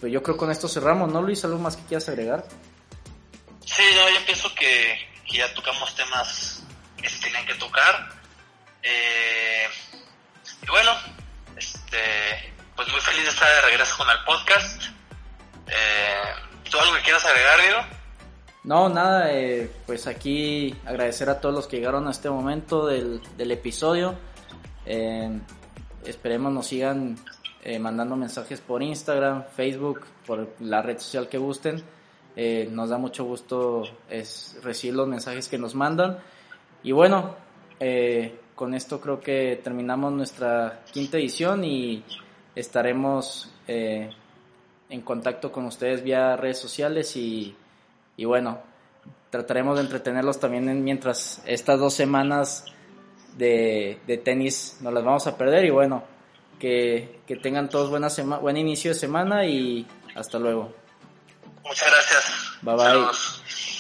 pues 0.00 0.12
yo 0.12 0.22
creo 0.22 0.34
que 0.34 0.40
con 0.40 0.50
esto 0.50 0.66
cerramos, 0.66 1.12
¿no, 1.12 1.22
Luis? 1.22 1.44
¿Algo 1.44 1.58
más 1.58 1.76
que 1.76 1.84
quieras 1.84 2.08
agregar? 2.08 2.44
Sí, 3.64 3.82
no, 3.94 4.10
yo 4.10 4.26
pienso 4.26 4.52
que, 4.54 4.98
ya 5.30 5.52
tocamos 5.54 5.94
temas 5.94 6.62
que 7.00 7.08
se 7.08 7.20
tenían 7.22 7.46
que 7.46 7.54
tocar. 7.54 8.08
Eh, 8.82 9.68
y 10.62 10.66
bueno, 10.66 10.92
este, 11.56 12.52
pues 12.74 12.88
muy 12.88 13.00
feliz 13.00 13.22
de 13.22 13.30
estar 13.30 13.48
de 13.48 13.60
regreso 13.62 13.96
con 13.96 14.10
el 14.10 14.18
podcast. 14.24 14.93
Eh, 15.66 16.70
¿Tú 16.70 16.78
algo 16.78 16.96
que 16.96 17.02
quieras 17.02 17.24
agregar, 17.24 17.60
Diego? 17.60 17.78
No, 18.64 18.88
nada, 18.88 19.32
eh, 19.32 19.70
pues 19.86 20.06
aquí 20.06 20.74
agradecer 20.86 21.28
a 21.28 21.40
todos 21.40 21.54
los 21.54 21.66
que 21.66 21.76
llegaron 21.76 22.08
a 22.08 22.10
este 22.10 22.30
momento 22.30 22.86
del, 22.86 23.20
episodio. 23.38 24.14
Eh, 24.86 25.38
esperemos 26.04 26.52
nos 26.52 26.66
sigan 26.66 27.16
mandando 27.80 28.14
mensajes 28.14 28.60
por 28.60 28.82
Instagram, 28.82 29.44
Facebook, 29.56 30.02
por 30.26 30.54
la 30.60 30.82
red 30.82 30.98
social 30.98 31.28
que 31.28 31.38
gusten. 31.38 31.82
nos 32.70 32.90
da 32.90 32.98
mucho 32.98 33.24
gusto 33.24 33.84
recibir 34.62 34.94
los 34.94 35.08
mensajes 35.08 35.48
que 35.48 35.56
nos 35.56 35.74
mandan. 35.74 36.18
Y 36.82 36.92
bueno, 36.92 37.36
con 38.54 38.74
esto 38.74 39.00
creo 39.00 39.18
que 39.18 39.60
terminamos 39.64 40.12
nuestra 40.12 40.82
quinta 40.92 41.16
edición 41.16 41.64
y 41.64 42.04
estaremos 42.54 43.50
en 44.94 45.02
contacto 45.02 45.50
con 45.50 45.66
ustedes 45.66 46.02
vía 46.02 46.36
redes 46.36 46.58
sociales 46.58 47.16
y, 47.16 47.54
y 48.16 48.24
bueno, 48.24 48.60
trataremos 49.28 49.76
de 49.76 49.82
entretenerlos 49.82 50.38
también 50.38 50.84
mientras 50.84 51.42
estas 51.46 51.80
dos 51.80 51.94
semanas 51.94 52.64
de, 53.36 53.98
de, 54.06 54.18
tenis 54.18 54.78
nos 54.80 54.92
las 54.92 55.02
vamos 55.02 55.26
a 55.26 55.36
perder 55.36 55.64
y 55.64 55.70
bueno, 55.70 56.04
que, 56.60 57.20
que 57.26 57.36
tengan 57.36 57.68
todos 57.68 57.90
buena 57.90 58.08
buen 58.40 58.56
inicio 58.56 58.92
de 58.92 58.94
semana 58.94 59.44
y 59.44 59.84
hasta 60.14 60.38
luego. 60.38 60.72
Muchas 61.64 61.90
gracias. 61.90 62.62
Bye 62.62 62.76
bye. 62.76 63.73